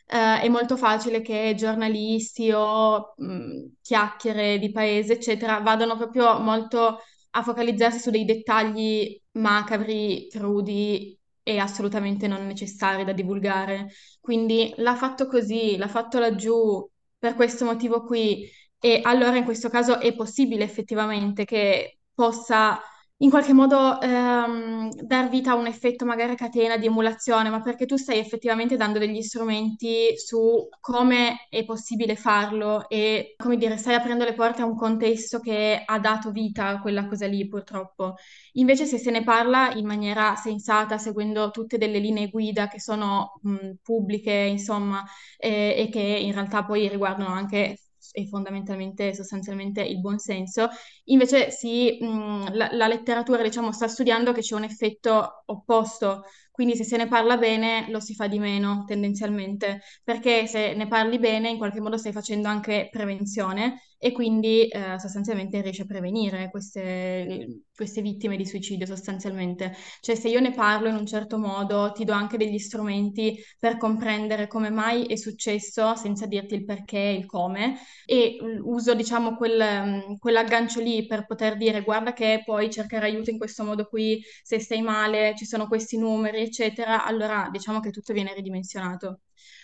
eh, 0.07 0.41
è 0.41 0.47
molto 0.49 0.77
facile 0.77 1.21
che 1.21 1.53
giornalisti 1.57 2.51
o 2.51 3.13
mh, 3.17 3.77
chiacchiere 3.81 4.59
di 4.59 4.71
paese, 4.71 5.13
eccetera, 5.13 5.59
vadano 5.59 5.95
proprio 5.97 6.39
molto 6.39 6.99
a 7.31 7.43
focalizzarsi 7.43 7.99
su 7.99 8.09
dei 8.11 8.25
dettagli 8.25 9.19
macabri, 9.33 10.27
crudi 10.29 11.17
e 11.47 11.59
assolutamente 11.59 12.27
non 12.27 12.45
necessari 12.47 13.03
da 13.03 13.13
divulgare. 13.13 13.89
Quindi 14.19 14.73
l'ha 14.77 14.95
fatto 14.95 15.27
così, 15.27 15.77
l'ha 15.77 15.87
fatto 15.87 16.17
laggiù 16.17 16.89
per 17.19 17.35
questo 17.35 17.65
motivo 17.65 18.03
qui. 18.03 18.49
E 18.79 19.01
allora 19.03 19.37
in 19.37 19.43
questo 19.45 19.69
caso 19.69 19.99
è 19.99 20.15
possibile 20.15 20.63
effettivamente 20.63 21.45
che 21.45 21.99
possa 22.15 22.81
in 23.19 23.29
qualche 23.29 23.53
modo 23.53 23.99
ehm, 24.01 24.89
dar 25.03 25.29
vita 25.29 25.51
a 25.51 25.55
un 25.55 25.67
effetto 25.67 26.03
magari 26.05 26.33
a 26.33 26.35
catena 26.35 26.75
di 26.77 26.85
emulazione, 26.87 27.49
ma 27.49 27.61
perché 27.61 27.85
tu 27.85 27.95
stai 27.95 28.19
effettivamente 28.19 28.75
dando 28.75 28.99
degli 28.99 29.21
strumenti 29.21 30.17
su 30.17 30.67
come 30.81 31.47
è 31.49 31.63
possibile 31.63 32.15
farlo 32.17 32.89
e, 32.89 33.33
come 33.37 33.55
dire, 33.57 33.77
stai 33.77 33.95
aprendo 33.95 34.25
le 34.25 34.33
porte 34.33 34.61
a 34.61 34.65
un 34.65 34.75
contesto 34.75 35.39
che 35.39 35.81
ha 35.85 35.99
dato 35.99 36.31
vita 36.31 36.67
a 36.67 36.81
quella 36.81 37.07
cosa 37.07 37.25
lì, 37.27 37.47
purtroppo. 37.47 38.15
Invece 38.53 38.85
se 38.85 38.97
se 38.97 39.11
ne 39.11 39.23
parla 39.23 39.71
in 39.73 39.85
maniera 39.85 40.35
sensata, 40.35 40.97
seguendo 40.97 41.51
tutte 41.51 41.77
delle 41.77 41.99
linee 41.99 42.29
guida 42.29 42.67
che 42.67 42.79
sono 42.81 43.39
mh, 43.43 43.75
pubbliche, 43.81 44.31
insomma, 44.31 45.03
eh, 45.37 45.75
e 45.77 45.89
che 45.89 45.99
in 46.01 46.33
realtà 46.33 46.63
poi 46.65 46.87
riguardano 46.89 47.29
anche 47.33 47.77
e 48.15 48.27
fondamentalmente, 48.27 49.13
sostanzialmente 49.13 49.81
il 49.83 49.99
buon 49.99 50.17
senso. 50.19 50.69
Invece 51.05 51.51
sì, 51.51 51.97
mh, 52.01 52.53
la, 52.55 52.69
la 52.71 52.87
letteratura, 52.87 53.43
diciamo, 53.43 53.71
sta 53.71 53.87
studiando 53.87 54.31
che 54.31 54.41
c'è 54.41 54.55
un 54.55 54.63
effetto 54.63 55.43
opposto, 55.45 56.23
quindi 56.55 56.75
se 56.77 56.85
se 56.85 56.95
ne 56.97 57.07
parla 57.07 57.35
bene 57.37 57.85
lo 57.89 57.99
si 57.99 58.15
fa 58.15 58.27
di 58.27 58.39
meno 58.39 58.85
tendenzialmente, 58.87 59.81
perché 60.03 60.47
se 60.47 60.73
ne 60.73 60.87
parli 60.87 61.19
bene 61.19 61.49
in 61.49 61.57
qualche 61.57 61.81
modo 61.81 61.97
stai 61.97 62.13
facendo 62.13 62.47
anche 62.47 62.87
prevenzione 62.89 63.81
e 63.97 64.11
quindi 64.13 64.67
eh, 64.67 64.97
sostanzialmente 64.99 65.61
riesci 65.61 65.81
a 65.81 65.85
prevenire 65.85 66.49
queste, 66.51 67.63
queste 67.75 68.01
vittime 68.01 68.37
di 68.37 68.45
suicidio 68.45 68.85
sostanzialmente. 68.85 69.73
Cioè 69.99 70.15
se 70.15 70.29
io 70.29 70.39
ne 70.39 70.53
parlo 70.53 70.87
in 70.87 70.95
un 70.95 71.05
certo 71.05 71.37
modo, 71.37 71.91
ti 71.91 72.03
do 72.05 72.13
anche 72.13 72.37
degli 72.37 72.57
strumenti 72.59 73.37
per 73.59 73.77
comprendere 73.77 74.47
come 74.47 74.69
mai 74.69 75.05
è 75.07 75.15
successo 75.17 75.95
senza 75.95 76.25
dirti 76.25 76.55
il 76.55 76.63
perché 76.65 76.99
il 76.99 77.25
come 77.25 77.75
e 78.05 78.37
uso 78.63 78.93
diciamo 78.93 79.35
quel, 79.35 80.15
quell'aggancio 80.19 80.79
lì 80.81 81.05
per 81.05 81.25
poter 81.25 81.57
dire 81.57 81.81
guarda 81.81 82.13
che 82.13 82.41
puoi 82.45 82.69
cercare 82.69 83.05
aiuto 83.05 83.29
in 83.29 83.37
questo 83.37 83.63
modo 83.63 83.85
qui, 83.87 84.21
se 84.43 84.59
stai 84.59 84.81
male 84.81 85.33
ci 85.35 85.45
sono 85.45 85.67
questi 85.67 85.97
numeri 85.97 86.44
eccetera, 86.45 87.03
allora 87.05 87.49
diciamo 87.51 87.79
che 87.79 87.91
tutto 87.91 88.13
viene 88.13 88.33
ridimensionato. 88.33 89.21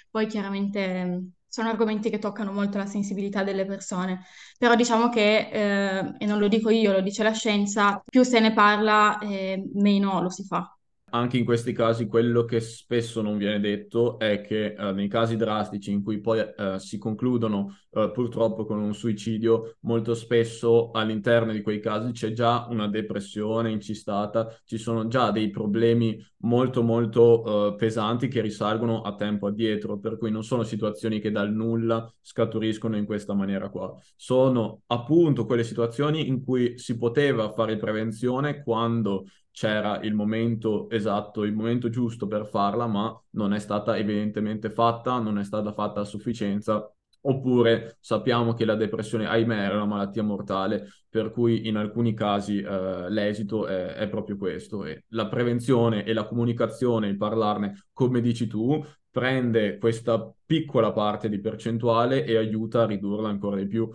Poi 0.10 0.28
chiaramente 0.28 1.04
mh, 1.06 1.32
sono 1.48 1.70
argomenti 1.70 2.10
che 2.10 2.20
toccano 2.20 2.52
molto 2.52 2.78
la 2.78 2.86
sensibilità 2.86 3.44
delle 3.44 3.65
persone, 3.65 4.22
però 4.58 4.76
diciamo 4.76 5.10
che, 5.10 5.50
eh, 5.52 6.13
e 6.17 6.26
non 6.26 6.39
lo 6.39 6.48
dico 6.48 6.70
io, 6.70 6.91
lo 6.91 7.02
dice 7.02 7.24
la 7.24 7.32
scienza, 7.34 8.02
più 8.06 8.24
se 8.24 8.39
ne 8.39 8.54
parla, 8.54 9.20
eh, 9.20 9.63
meno 9.74 10.22
lo 10.22 10.30
si 10.30 10.44
fa. 10.46 10.76
Anche 11.13 11.38
in 11.38 11.43
questi 11.43 11.74
casi 11.74 12.08
quello 12.08 12.45
che 12.45 12.62
spesso 12.62 13.21
non 13.21 13.38
viene 13.38 13.60
detto 13.60 14.17
è 14.17 14.39
che 14.39 14.74
eh, 14.74 14.91
nei 14.93 15.10
casi 15.10 15.36
drastici 15.36 15.91
in 15.91 16.04
cui 16.04 16.21
poi 16.21 16.39
eh, 16.39 16.80
si 16.80 16.97
concludono 16.97 17.76
eh, 17.91 18.12
purtroppo 18.13 18.65
con 18.65 18.80
un 18.80 18.93
suicidio, 18.93 19.76
molto 19.82 20.13
spesso 20.13 20.91
all'interno 20.91 21.52
di 21.52 21.62
quei 21.62 21.82
casi 21.82 22.13
c'è 22.13 22.32
già 22.32 22.65
una 22.69 22.88
depressione 22.88 23.71
incistata, 23.71 24.58
ci 24.63 24.78
sono 24.78 25.08
già 25.08 25.32
dei 25.32 25.50
problemi 25.50 26.17
molto 26.43 26.82
molto 26.82 27.74
eh, 27.74 27.76
pesanti 27.76 28.30
che 28.30 28.39
risalgono 28.39 29.02
a 29.02 29.13
tempo 29.15 29.47
addietro, 29.47 30.00
per 30.00 30.17
cui 30.17 30.32
non 30.32 30.45
sono 30.45 30.63
situazioni 30.63 31.19
che 31.19 31.30
dal 31.30 31.52
nulla 31.52 32.10
scaturiscono 32.21 32.95
in 32.95 33.06
questa 33.06 33.34
maniera 33.34 33.69
qua. 33.69 33.93
Sono 34.15 34.84
appunto 34.88 35.45
quelle 35.45 35.65
situazioni 35.65 36.30
in 36.30 36.41
cui 36.41 36.78
si 36.78 36.97
poteva 36.97 37.52
fare 37.52 37.76
prevenzione 37.76 38.63
quando 38.63 39.26
c'era 39.52 40.00
il 40.02 40.14
momento 40.14 40.90
esatto, 40.90 41.44
il 41.44 41.54
momento 41.54 41.90
giusto 41.90 42.28
per 42.28 42.48
farla, 42.48 42.88
ma 42.88 43.20
non 43.32 43.54
è 43.54 43.60
stata 43.60 43.98
evidentemente 43.98 44.70
fatta, 44.70 45.20
non 45.20 45.38
è 45.38 45.44
stata 45.44 45.74
fatta 45.74 46.02
a 46.02 46.06
sufficienza. 46.06 46.92
Oppure 47.24 47.98
sappiamo 48.00 48.54
che 48.56 48.66
la 48.66 48.74
depressione, 48.76 49.28
ahimè, 49.28 49.70
è 49.70 49.74
una 49.74 49.86
malattia 49.86 50.24
mortale, 50.24 50.88
per 51.08 51.32
cui 51.32 51.68
in 51.68 51.76
alcuni 51.76 52.16
casi 52.16 52.60
eh, 52.60 53.10
l'esito 53.10 53.68
è, 53.68 53.94
è 53.94 54.10
proprio 54.10 54.38
questo. 54.38 54.86
E 54.86 55.04
la 55.10 55.28
prevenzione 55.28 56.04
e 56.04 56.14
la 56.14 56.26
comunicazione, 56.26 57.08
il 57.10 57.18
parlarne, 57.18 57.86
come 57.94 58.22
dici 58.22 58.48
tu, 58.48 58.84
prende 59.12 59.78
questa 59.78 60.34
piccola 60.46 60.92
parte 60.94 61.30
di 61.30 61.40
percentuale 61.40 62.24
e 62.24 62.38
aiuta 62.38 62.84
a 62.84 62.86
ridurla 62.86 63.30
ancora 63.30 63.58
di 63.58 63.68
più. 63.68 63.88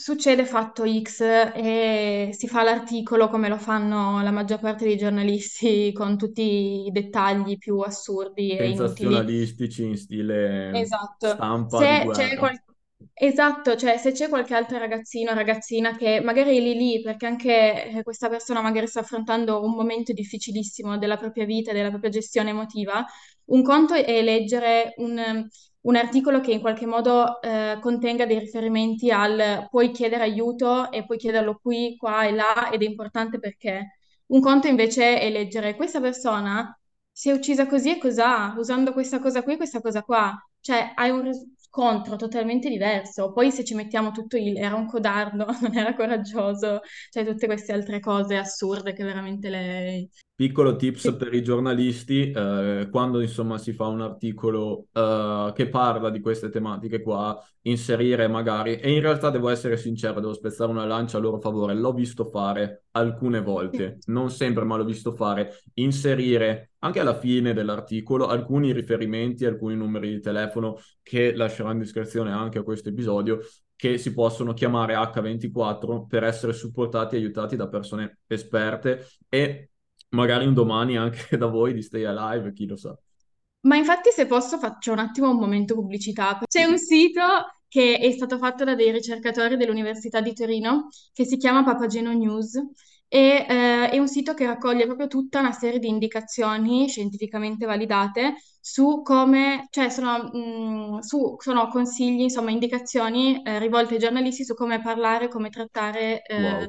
Succede 0.00 0.46
fatto 0.46 0.84
X 0.86 1.20
e 1.20 2.30
si 2.32 2.48
fa 2.48 2.62
l'articolo 2.62 3.28
come 3.28 3.48
lo 3.48 3.58
fanno 3.58 4.22
la 4.22 4.30
maggior 4.30 4.58
parte 4.58 4.84
dei 4.84 4.96
giornalisti 4.96 5.92
con 5.92 6.16
tutti 6.16 6.86
i 6.86 6.90
dettagli 6.90 7.58
più 7.58 7.78
assurdi 7.80 8.56
e. 8.56 8.56
Sensazionalistici 8.56 9.84
in 9.84 9.96
stile 9.98 10.70
Esatto. 10.80 11.28
stampa 11.34 11.78
Se 11.78 12.08
c'è 12.12 12.36
qual- 12.38 12.62
Esatto, 13.12 13.76
cioè 13.76 13.98
se 13.98 14.12
c'è 14.12 14.28
qualche 14.30 14.54
altro 14.54 14.78
ragazzino 14.78 15.32
o 15.32 15.34
ragazzina 15.34 15.94
che 15.96 16.20
magari 16.22 16.56
è 16.56 16.60
lì 16.60 16.74
lì 16.74 17.02
perché 17.02 17.26
anche 17.26 17.90
eh, 17.98 18.02
questa 18.02 18.28
persona 18.30 18.62
magari 18.62 18.86
sta 18.86 19.00
affrontando 19.00 19.62
un 19.62 19.72
momento 19.74 20.12
difficilissimo 20.14 20.96
della 20.96 21.16
propria 21.18 21.44
vita, 21.44 21.72
della 21.72 21.90
propria 21.90 22.10
gestione 22.10 22.50
emotiva, 22.50 23.04
un 23.46 23.62
conto 23.62 23.92
è 23.94 24.22
leggere 24.22 24.94
un, 24.96 25.46
un 25.82 25.96
articolo 25.96 26.40
che 26.40 26.52
in 26.52 26.60
qualche 26.60 26.86
modo 26.86 27.40
eh, 27.40 27.78
contenga 27.80 28.26
dei 28.26 28.38
riferimenti 28.38 29.10
al 29.10 29.66
puoi 29.70 29.90
chiedere 29.90 30.22
aiuto 30.24 30.90
e 30.92 31.04
puoi 31.06 31.18
chiederlo 31.18 31.58
qui, 31.62 31.96
qua 31.96 32.24
e 32.26 32.32
là 32.32 32.70
ed 32.70 32.82
è 32.82 32.84
importante 32.86 33.38
perché. 33.38 33.96
Un 34.26 34.40
conto 34.40 34.68
invece 34.68 35.18
è 35.18 35.30
leggere 35.30 35.74
questa 35.74 36.00
persona 36.00 36.74
si 37.12 37.28
è 37.28 37.32
uccisa 37.32 37.66
così 37.66 37.90
e 37.90 37.98
cos'ha, 37.98 38.54
usando 38.56 38.92
questa 38.92 39.18
cosa 39.20 39.42
qui 39.42 39.54
e 39.54 39.56
questa 39.56 39.80
cosa 39.80 40.02
qua. 40.02 40.34
Cioè, 40.60 40.92
hai 40.94 41.10
un 41.10 41.22
ris- 41.22 41.48
scontro 41.56 42.16
totalmente 42.16 42.68
diverso. 42.68 43.32
Poi 43.32 43.50
se 43.52 43.64
ci 43.64 43.74
mettiamo 43.74 44.10
tutto 44.10 44.36
il 44.36 44.56
era 44.56 44.74
un 44.74 44.86
codardo, 44.86 45.46
non 45.60 45.76
era 45.76 45.94
coraggioso, 45.94 46.80
cioè 47.10 47.24
tutte 47.24 47.46
queste 47.46 47.72
altre 47.72 48.00
cose 48.00 48.36
assurde 48.36 48.92
che 48.92 49.04
veramente 49.04 49.48
lei... 49.50 50.08
Piccolo 50.40 50.74
tips 50.74 51.16
per 51.16 51.34
i 51.34 51.42
giornalisti, 51.42 52.30
eh, 52.30 52.88
quando 52.90 53.20
insomma 53.20 53.58
si 53.58 53.74
fa 53.74 53.88
un 53.88 54.00
articolo 54.00 54.86
eh, 54.90 55.52
che 55.54 55.68
parla 55.68 56.08
di 56.08 56.20
queste 56.20 56.48
tematiche 56.48 57.02
qua, 57.02 57.38
inserire 57.64 58.26
magari, 58.26 58.76
e 58.76 58.90
in 58.90 59.02
realtà 59.02 59.28
devo 59.28 59.50
essere 59.50 59.76
sincero, 59.76 60.18
devo 60.18 60.32
spezzare 60.32 60.70
una 60.70 60.86
lancia 60.86 61.18
a 61.18 61.20
loro 61.20 61.38
favore, 61.40 61.74
l'ho 61.74 61.92
visto 61.92 62.24
fare 62.24 62.84
alcune 62.92 63.42
volte, 63.42 63.98
non 64.06 64.30
sempre, 64.30 64.64
ma 64.64 64.78
l'ho 64.78 64.86
visto 64.86 65.12
fare, 65.12 65.60
inserire 65.74 66.70
anche 66.78 67.00
alla 67.00 67.18
fine 67.18 67.52
dell'articolo 67.52 68.26
alcuni 68.26 68.72
riferimenti, 68.72 69.44
alcuni 69.44 69.76
numeri 69.76 70.08
di 70.08 70.20
telefono 70.20 70.78
che 71.02 71.34
lascerò 71.34 71.70
in 71.70 71.80
descrizione 71.80 72.32
anche 72.32 72.60
a 72.60 72.62
questo 72.62 72.88
episodio, 72.88 73.40
che 73.76 73.98
si 73.98 74.14
possono 74.14 74.54
chiamare 74.54 74.94
H24 74.94 76.06
per 76.06 76.24
essere 76.24 76.54
supportati 76.54 77.16
e 77.16 77.18
aiutati 77.18 77.56
da 77.56 77.68
persone 77.68 78.20
esperte 78.26 79.06
e 79.28 79.69
magari 80.10 80.46
un 80.46 80.54
domani 80.54 80.96
anche 80.96 81.36
da 81.38 81.46
voi 81.46 81.72
di 81.72 81.82
Stay 81.82 82.04
Alive, 82.04 82.52
chi 82.52 82.66
lo 82.66 82.76
sa. 82.76 82.96
Ma 83.62 83.76
infatti 83.76 84.10
se 84.10 84.26
posso 84.26 84.58
faccio 84.58 84.92
un 84.92 84.98
attimo 84.98 85.30
un 85.30 85.38
momento 85.38 85.74
pubblicità. 85.74 86.38
C'è 86.46 86.64
un 86.64 86.78
sito 86.78 87.22
che 87.68 87.98
è 87.98 88.10
stato 88.10 88.38
fatto 88.38 88.64
da 88.64 88.74
dei 88.74 88.90
ricercatori 88.90 89.56
dell'Università 89.56 90.20
di 90.20 90.32
Torino 90.32 90.88
che 91.12 91.24
si 91.24 91.36
chiama 91.36 91.62
Papageno 91.62 92.12
News 92.12 92.54
e 93.06 93.46
eh, 93.48 93.90
è 93.90 93.98
un 93.98 94.08
sito 94.08 94.34
che 94.34 94.46
raccoglie 94.46 94.86
proprio 94.86 95.08
tutta 95.08 95.40
una 95.40 95.52
serie 95.52 95.78
di 95.78 95.88
indicazioni 95.88 96.88
scientificamente 96.88 97.66
validate 97.66 98.34
su 98.60 99.02
come, 99.02 99.66
cioè 99.70 99.88
sono, 99.88 100.30
mh, 100.32 100.94
mm, 100.94 100.98
su, 101.00 101.36
sono 101.38 101.68
consigli, 101.68 102.20
insomma 102.20 102.50
indicazioni 102.50 103.42
eh, 103.42 103.58
rivolte 103.58 103.94
ai 103.94 104.00
giornalisti 104.00 104.44
su 104.44 104.54
come 104.54 104.80
parlare, 104.80 105.28
come 105.28 105.50
trattare 105.50 106.22
eh, 106.22 106.42
wow. 106.42 106.68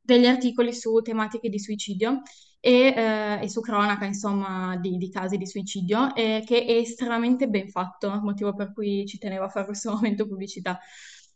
degli 0.00 0.26
articoli 0.26 0.74
su 0.74 1.00
tematiche 1.00 1.48
di 1.48 1.58
suicidio 1.58 2.20
e, 2.60 2.94
eh, 2.96 3.42
e 3.42 3.48
su 3.48 3.60
cronaca, 3.60 4.04
insomma, 4.04 4.76
di, 4.76 4.96
di, 4.96 5.10
casi 5.10 5.36
di 5.36 5.46
suicidio, 5.46 6.14
e 6.14 6.42
che 6.46 6.64
è 6.64 6.72
estremamente 6.72 7.48
ben 7.48 7.68
fatto, 7.68 8.10
motivo 8.20 8.54
per 8.54 8.72
cui 8.72 9.06
ci 9.06 9.18
tenevo 9.18 9.44
a 9.44 9.48
fare 9.48 9.66
questo 9.66 9.90
momento 9.94 10.26
pubblicità. 10.26 10.78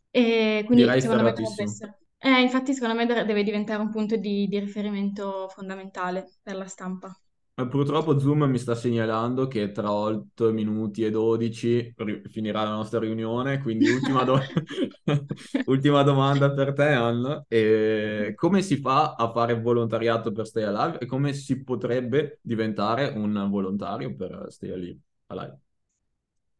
E 0.09 0.63
quindi 0.65 0.83
Direi 0.83 1.01
secondo 1.01 1.23
me 1.23 1.31
dovrebbe 1.31 1.63
essere... 1.63 1.97
Eh, 2.17 2.41
infatti 2.41 2.73
secondo 2.73 2.95
me 2.95 3.05
deve 3.05 3.43
diventare 3.43 3.81
un 3.81 3.89
punto 3.89 4.15
di, 4.15 4.47
di 4.47 4.59
riferimento 4.59 5.49
fondamentale 5.49 6.37
per 6.41 6.55
la 6.55 6.67
stampa. 6.67 7.13
Purtroppo 7.55 8.17
Zoom 8.17 8.45
mi 8.45 8.57
sta 8.57 8.73
segnalando 8.73 9.47
che 9.47 9.71
tra 9.71 9.91
8 9.91 10.51
minuti 10.51 11.03
e 11.03 11.11
12 11.11 11.93
ri- 11.97 12.21
finirà 12.27 12.63
la 12.63 12.71
nostra 12.71 12.97
riunione, 12.99 13.59
quindi 13.61 13.87
ultima, 13.87 14.23
do- 14.23 14.39
ultima 15.65 16.01
domanda 16.01 16.51
per 16.51 16.73
te 16.73 16.83
Anna. 16.87 17.45
E 17.47 18.33
come 18.35 18.63
si 18.63 18.77
fa 18.77 19.13
a 19.13 19.31
fare 19.31 19.59
volontariato 19.61 20.31
per 20.31 20.47
Stay 20.47 20.63
Alive 20.63 20.97
e 20.99 21.05
come 21.05 21.33
si 21.33 21.63
potrebbe 21.63 22.39
diventare 22.41 23.09
un 23.15 23.47
volontario 23.51 24.15
per 24.15 24.47
Stay 24.49 24.71
Alive? 24.71 25.59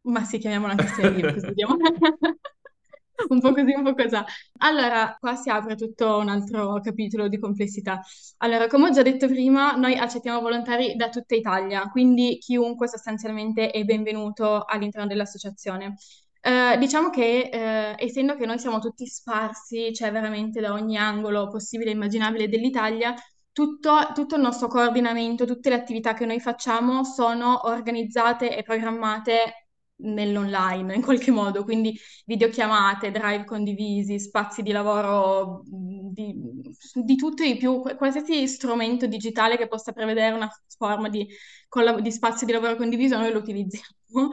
Ma 0.04 0.24
sì, 0.26 0.38
chiamiamola 0.38 0.74
anche 0.74 0.88
Stay 0.88 1.06
Alive, 1.06 1.32
così 1.32 1.54
diamo... 1.54 1.76
un 3.30 3.40
po' 3.40 3.54
così, 3.54 3.74
un 3.74 3.84
po' 3.84 3.94
così. 3.94 4.18
Allora, 4.60 5.16
qua 5.20 5.36
si 5.36 5.50
apre 5.50 5.76
tutto 5.76 6.18
un 6.18 6.30
altro 6.30 6.80
capitolo 6.82 7.28
di 7.28 7.40
complessità. 7.40 8.02
Allora, 8.38 8.68
come 8.68 8.88
ho 8.88 8.92
già 8.92 9.02
detto 9.02 9.28
prima, 9.28 9.76
noi 9.76 9.96
accettiamo 9.96 10.42
volontari 10.42 10.96
da 10.96 11.10
tutta 11.10 11.36
Italia, 11.36 11.90
quindi 11.90 12.38
chiunque 12.40 12.88
sostanzialmente 12.88 13.72
è 13.72 13.84
benvenuto 13.84 14.64
all'interno 14.64 15.08
dell'associazione. 15.08 15.96
Uh, 16.44 16.78
diciamo 16.78 17.10
che 17.10 17.50
uh, 17.54 18.04
essendo 18.04 18.36
che 18.36 18.46
noi 18.46 18.60
siamo 18.60 18.80
tutti 18.80 19.06
sparsi, 19.08 19.94
cioè 19.94 20.12
veramente 20.12 20.60
da 20.60 20.74
ogni 20.74 20.98
angolo 20.98 21.48
possibile 21.48 21.92
e 21.92 21.94
immaginabile 21.94 22.50
dell'Italia, 22.50 23.16
tutto, 23.54 24.12
tutto, 24.14 24.36
il 24.36 24.42
nostro 24.42 24.68
coordinamento, 24.68 25.46
tutte 25.46 25.70
le 25.70 25.76
attività 25.76 26.14
che 26.14 26.26
noi 26.26 26.40
facciamo 26.42 27.04
sono 27.06 27.68
organizzate 27.68 28.58
e 28.58 28.64
programmate 28.64 29.63
nell'online 30.04 30.96
in 30.96 31.02
qualche 31.02 31.32
modo, 31.32 31.64
quindi 31.64 31.98
videochiamate, 32.26 33.12
drive 33.12 33.46
condivisi, 33.46 34.20
spazi 34.20 34.62
di 34.62 34.72
lavoro 34.72 35.64
di, 35.66 36.34
di 36.94 37.16
tutto 37.16 37.44
e 37.44 37.58
più, 37.58 37.82
qualsiasi 37.96 38.48
strumento 38.48 39.08
digitale 39.08 39.58
che 39.58 39.68
possa 39.68 39.92
prevedere 39.92 40.36
una 40.36 40.50
forma 40.78 41.10
di, 41.10 41.28
di 42.02 42.12
spazio 42.12 42.46
di 42.46 42.54
lavoro 42.54 42.76
condiviso, 42.76 43.18
noi 43.18 43.32
lo 43.32 43.40
utilizziamo. 43.40 43.92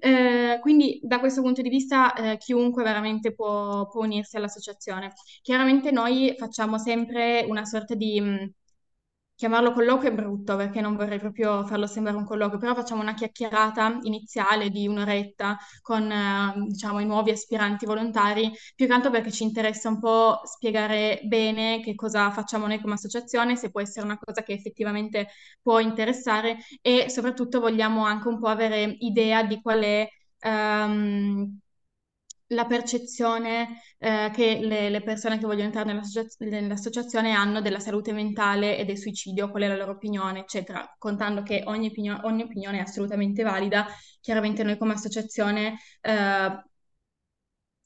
Eh, 0.00 0.58
quindi 0.62 0.98
da 1.02 1.20
questo 1.20 1.42
punto 1.42 1.60
di 1.60 1.68
vista 1.68 2.14
eh, 2.14 2.36
chiunque 2.38 2.82
veramente 2.82 3.34
può, 3.34 3.86
può 3.86 4.02
unirsi 4.02 4.36
all'associazione. 4.36 5.12
Chiaramente 5.42 5.90
noi 5.90 6.34
facciamo 6.38 6.78
sempre 6.78 7.44
una 7.46 7.66
sorta 7.66 7.94
di 7.94 8.18
chiamarlo 9.36 9.72
colloquio 9.72 10.10
è 10.10 10.14
brutto 10.14 10.56
perché 10.56 10.80
non 10.80 10.96
vorrei 10.96 11.18
proprio 11.18 11.64
farlo 11.66 11.86
sembrare 11.86 12.16
un 12.18 12.24
colloquio, 12.24 12.58
però 12.58 12.74
facciamo 12.74 13.02
una 13.02 13.14
chiacchierata 13.14 13.98
iniziale 14.02 14.70
di 14.70 14.86
un'oretta 14.86 15.56
con 15.82 16.10
eh, 16.10 16.52
diciamo, 16.68 17.00
i 17.00 17.06
nuovi 17.06 17.30
aspiranti 17.30 17.84
volontari, 17.86 18.50
più 18.74 18.86
che 18.86 18.92
altro 18.92 19.10
perché 19.10 19.30
ci 19.32 19.42
interessa 19.42 19.88
un 19.88 19.98
po' 19.98 20.40
spiegare 20.44 21.20
bene 21.24 21.80
che 21.80 21.94
cosa 21.94 22.30
facciamo 22.30 22.66
noi 22.66 22.80
come 22.80 22.94
associazione, 22.94 23.56
se 23.56 23.70
può 23.70 23.80
essere 23.80 24.06
una 24.06 24.18
cosa 24.18 24.42
che 24.42 24.52
effettivamente 24.52 25.28
può 25.62 25.78
interessare 25.80 26.58
e 26.80 27.08
soprattutto 27.10 27.60
vogliamo 27.60 28.04
anche 28.04 28.28
un 28.28 28.38
po' 28.38 28.48
avere 28.48 28.96
idea 29.00 29.42
di 29.44 29.60
qual 29.60 29.80
è... 29.82 30.08
Um, 30.44 31.58
la 32.54 32.66
percezione 32.66 33.80
eh, 33.98 34.30
che 34.32 34.60
le, 34.62 34.88
le, 34.88 35.02
persone 35.02 35.38
che 35.38 35.46
vogliono 35.46 35.64
entrare 35.64 35.88
nell'associa- 35.88 36.26
nell'associazione 36.38 37.32
hanno 37.32 37.60
della 37.60 37.80
salute 37.80 38.12
mentale 38.12 38.78
e 38.78 38.84
del 38.84 38.98
suicidio, 38.98 39.50
qual 39.50 39.64
è 39.64 39.68
la 39.68 39.76
loro 39.76 39.92
opinione, 39.92 40.40
eccetera, 40.40 40.94
contando 40.98 41.42
che 41.42 41.62
ogni, 41.66 41.88
opinio- 41.88 42.20
ogni 42.24 42.42
opinione 42.42 42.78
è 42.78 42.82
assolutamente 42.82 43.42
valida. 43.42 43.86
Chiaramente 44.20 44.62
noi 44.62 44.78
come 44.78 44.94
associazione 44.94 45.78
eh, 46.00 46.62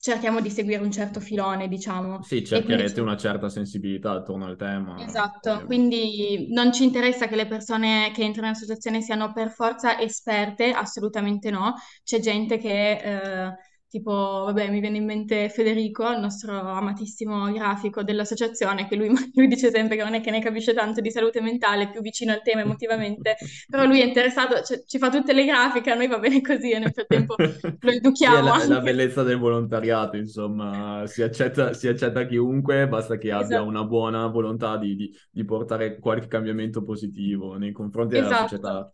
cerchiamo 0.01 0.41
di 0.41 0.51
seguire 0.51 0.83
un 0.83 0.93
certo 0.93 1.21
filone, 1.21 1.69
diciamo. 1.69 2.23
Sì, 2.23 2.45
cercherete 2.45 2.93
quindi... 2.93 3.01
una 3.01 3.17
certa 3.17 3.49
sensibilità 3.49 4.13
attorno 4.13 4.47
al 4.47 4.57
tema. 4.57 4.97
Esatto, 5.05 5.65
quindi 5.67 6.47
non 6.51 6.73
ci 6.73 6.85
interessa 6.85 7.27
che 7.27 7.37
le 7.37 7.47
persone 7.47 8.11
che 8.15 8.23
entrano 8.23 8.49
in 8.49 8.55
associazione 8.55 9.03
siano 9.03 9.33
per 9.33 9.51
forza 9.51 9.99
esperte, 9.99 10.71
assolutamente 10.71 11.51
no. 11.51 11.75
C'è 12.05 12.21
gente 12.21 12.59
che... 12.59 13.57
Tipo, 13.91 14.13
vabbè, 14.13 14.71
mi 14.71 14.81
viene 14.81 14.99
in 14.99 15.07
mente 15.07 15.49
Federico, 15.49 16.11
il 16.11 16.21
nostro 16.21 16.61
amatissimo 16.61 17.51
grafico 17.51 18.03
dell'associazione, 18.03 18.87
che 18.87 18.97
lui, 18.97 19.09
lui, 19.33 19.47
dice 19.47 19.71
sempre 19.71 19.97
che 19.97 20.05
non 20.05 20.13
è 20.13 20.21
che 20.21 20.31
ne 20.31 20.43
capisce 20.43 20.75
tanto 20.75 21.01
di 21.01 21.11
salute 21.11 21.41
mentale, 21.41 21.85
è 21.85 21.91
più 21.91 22.03
vicino 22.03 22.33
al 22.33 22.43
tema 22.43 22.61
emotivamente, 22.61 23.37
però 23.67 23.87
lui 23.87 24.03
è 24.03 24.05
interessato, 24.05 24.63
cioè, 24.63 24.83
ci 24.85 24.99
fa 24.99 25.09
tutte 25.09 25.33
le 25.33 25.47
grafiche, 25.47 25.91
a 25.91 25.95
noi 25.95 26.07
va 26.07 26.19
bene 26.19 26.43
così 26.43 26.71
e 26.71 26.79
nel 26.79 26.93
frattempo 26.93 27.35
lo 27.81 27.91
educhiamo. 27.91 28.55
Sì, 28.59 28.65
è 28.65 28.69
la, 28.69 28.75
la, 28.75 28.81
bellezza 28.83 29.23
del 29.23 29.39
volontariato, 29.39 30.19
insomma, 30.19 31.05
si 31.07 31.23
accetta, 31.23 31.73
si 31.73 31.89
accetta 31.89 32.27
chiunque, 32.27 32.87
basta 32.89 33.17
che 33.17 33.29
esatto. 33.29 33.45
abbia 33.45 33.63
una 33.63 33.85
buona 33.85 34.27
volontà 34.27 34.77
di, 34.77 34.97
di, 34.97 35.11
di, 35.31 35.45
portare 35.47 35.99
qualche 35.99 36.27
cambiamento 36.27 36.83
positivo 36.83 37.57
nei 37.57 37.73
confronti 37.73 38.17
della 38.17 38.27
esatto. 38.27 38.49
società. 38.49 38.91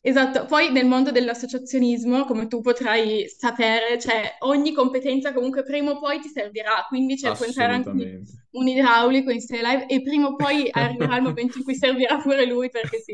Esatto, 0.00 0.44
poi 0.46 0.70
nel 0.70 0.86
mondo 0.86 1.10
dell'associazionismo, 1.10 2.24
come 2.24 2.46
tu 2.46 2.60
potrai 2.60 3.28
sapere, 3.28 3.98
cioè 3.98 4.36
ogni 4.40 4.72
competenza 4.72 5.32
comunque 5.32 5.64
prima 5.64 5.90
o 5.90 5.98
poi 5.98 6.20
ti 6.20 6.28
servirà, 6.28 6.84
quindi 6.86 7.16
c'è 7.16 7.32
può 7.32 7.44
entrare 7.44 7.72
anche 7.74 7.88
un, 7.88 8.22
un 8.52 8.68
idraulico 8.68 9.30
in 9.32 9.40
Stay 9.40 9.60
Live 9.60 9.86
e 9.86 10.00
prima 10.00 10.28
o 10.28 10.36
poi 10.36 10.68
arriverà 10.70 11.16
il 11.16 11.22
momento 11.22 11.58
in 11.58 11.64
cui 11.64 11.74
servirà 11.74 12.16
pure 12.18 12.46
lui 12.46 12.70
perché 12.70 12.98
sì. 13.00 13.12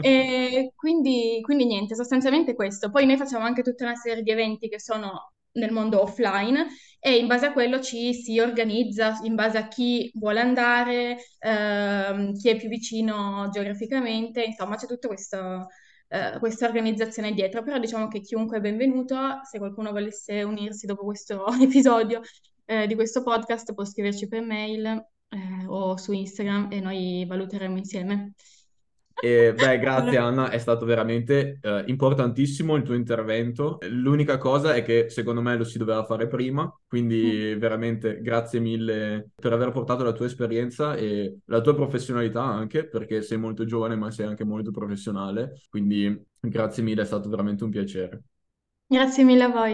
E 0.00 0.72
quindi, 0.74 1.38
quindi 1.42 1.64
niente, 1.64 1.94
sostanzialmente 1.94 2.54
questo. 2.54 2.90
Poi 2.90 3.06
noi 3.06 3.16
facciamo 3.16 3.44
anche 3.44 3.62
tutta 3.62 3.84
una 3.84 3.94
serie 3.94 4.22
di 4.24 4.30
eventi 4.30 4.68
che 4.68 4.80
sono 4.80 5.32
nel 5.52 5.72
mondo 5.72 6.02
offline 6.02 6.66
e 6.98 7.16
in 7.16 7.28
base 7.28 7.46
a 7.46 7.52
quello 7.52 7.80
ci 7.80 8.12
si 8.12 8.38
organizza 8.40 9.18
in 9.22 9.34
base 9.36 9.58
a 9.58 9.68
chi 9.68 10.10
vuole 10.14 10.40
andare, 10.40 11.16
ehm, 11.38 12.34
chi 12.34 12.48
è 12.48 12.56
più 12.56 12.68
vicino 12.68 13.48
geograficamente, 13.50 14.42
insomma 14.42 14.76
c'è 14.76 14.86
tutto 14.86 15.08
questo 15.08 15.68
eh, 16.08 16.36
questa 16.38 16.66
organizzazione 16.66 17.32
dietro, 17.32 17.62
però 17.62 17.78
diciamo 17.78 18.08
che 18.08 18.20
chiunque 18.20 18.58
è 18.58 18.60
benvenuto, 18.60 19.40
se 19.44 19.58
qualcuno 19.58 19.90
volesse 19.92 20.42
unirsi 20.42 20.86
dopo 20.86 21.04
questo 21.04 21.46
episodio 21.60 22.20
eh, 22.64 22.86
di 22.86 22.94
questo 22.94 23.22
podcast 23.22 23.74
può 23.74 23.84
scriverci 23.84 24.28
per 24.28 24.42
mail 24.42 24.84
eh, 25.28 25.66
o 25.66 25.96
su 25.96 26.12
Instagram 26.12 26.68
e 26.70 26.80
noi 26.80 27.24
valuteremo 27.26 27.76
insieme. 27.76 28.34
E, 29.18 29.54
beh, 29.54 29.78
grazie 29.78 30.18
Anna, 30.18 30.50
è 30.50 30.58
stato 30.58 30.84
veramente 30.84 31.58
eh, 31.62 31.84
importantissimo 31.86 32.74
il 32.76 32.82
tuo 32.82 32.94
intervento. 32.94 33.78
L'unica 33.88 34.36
cosa 34.36 34.74
è 34.74 34.82
che 34.82 35.08
secondo 35.08 35.40
me 35.40 35.56
lo 35.56 35.64
si 35.64 35.78
doveva 35.78 36.04
fare 36.04 36.28
prima, 36.28 36.70
quindi 36.86 37.54
mm. 37.54 37.58
veramente 37.58 38.20
grazie 38.20 38.60
mille 38.60 39.30
per 39.34 39.54
aver 39.54 39.70
portato 39.70 40.04
la 40.04 40.12
tua 40.12 40.26
esperienza 40.26 40.94
e 40.96 41.38
la 41.46 41.62
tua 41.62 41.74
professionalità 41.74 42.42
anche, 42.42 42.86
perché 42.86 43.22
sei 43.22 43.38
molto 43.38 43.64
giovane 43.64 43.96
ma 43.96 44.10
sei 44.10 44.26
anche 44.26 44.44
molto 44.44 44.70
professionale, 44.70 45.62
quindi 45.70 46.22
grazie 46.38 46.82
mille, 46.82 47.02
è 47.02 47.06
stato 47.06 47.30
veramente 47.30 47.64
un 47.64 47.70
piacere. 47.70 48.22
Grazie 48.86 49.24
mille 49.24 49.44
a 49.44 49.48
voi. 49.48 49.72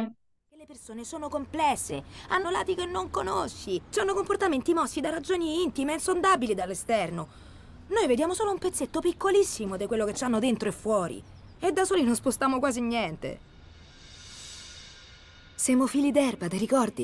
Le 0.57 0.66
persone 0.66 1.02
sono 1.02 1.28
complesse, 1.28 2.05
hanno 2.28 2.50
lati 2.50 2.76
che 2.76 2.87
non 2.87 3.11
conosci, 3.11 3.81
hanno 4.00 4.14
comportamenti 4.14 4.72
mossi 4.72 5.00
da 5.00 5.11
ragioni 5.11 5.62
intime, 5.64 5.94
insondabili 5.94 6.55
dall'esterno. 6.55 7.50
Noi 7.92 8.07
vediamo 8.07 8.33
solo 8.33 8.50
un 8.52 8.59
pezzetto 8.59 9.00
piccolissimo 9.00 9.76
di 9.76 9.87
quello 9.87 10.07
che 10.07 10.24
hanno 10.24 10.38
dentro 10.38 10.66
e 10.66 10.72
fuori. 10.72 11.22
E 11.61 11.72
da 11.72 11.85
soli 11.85 12.02
non 12.02 12.14
spostiamo 12.14 12.59
quasi 12.59 12.81
niente. 12.81 13.38
Siamo 15.55 15.87
fili 15.87 16.11
d'erba, 16.11 16.48
ti 16.48 16.57
ricordi? 16.57 17.00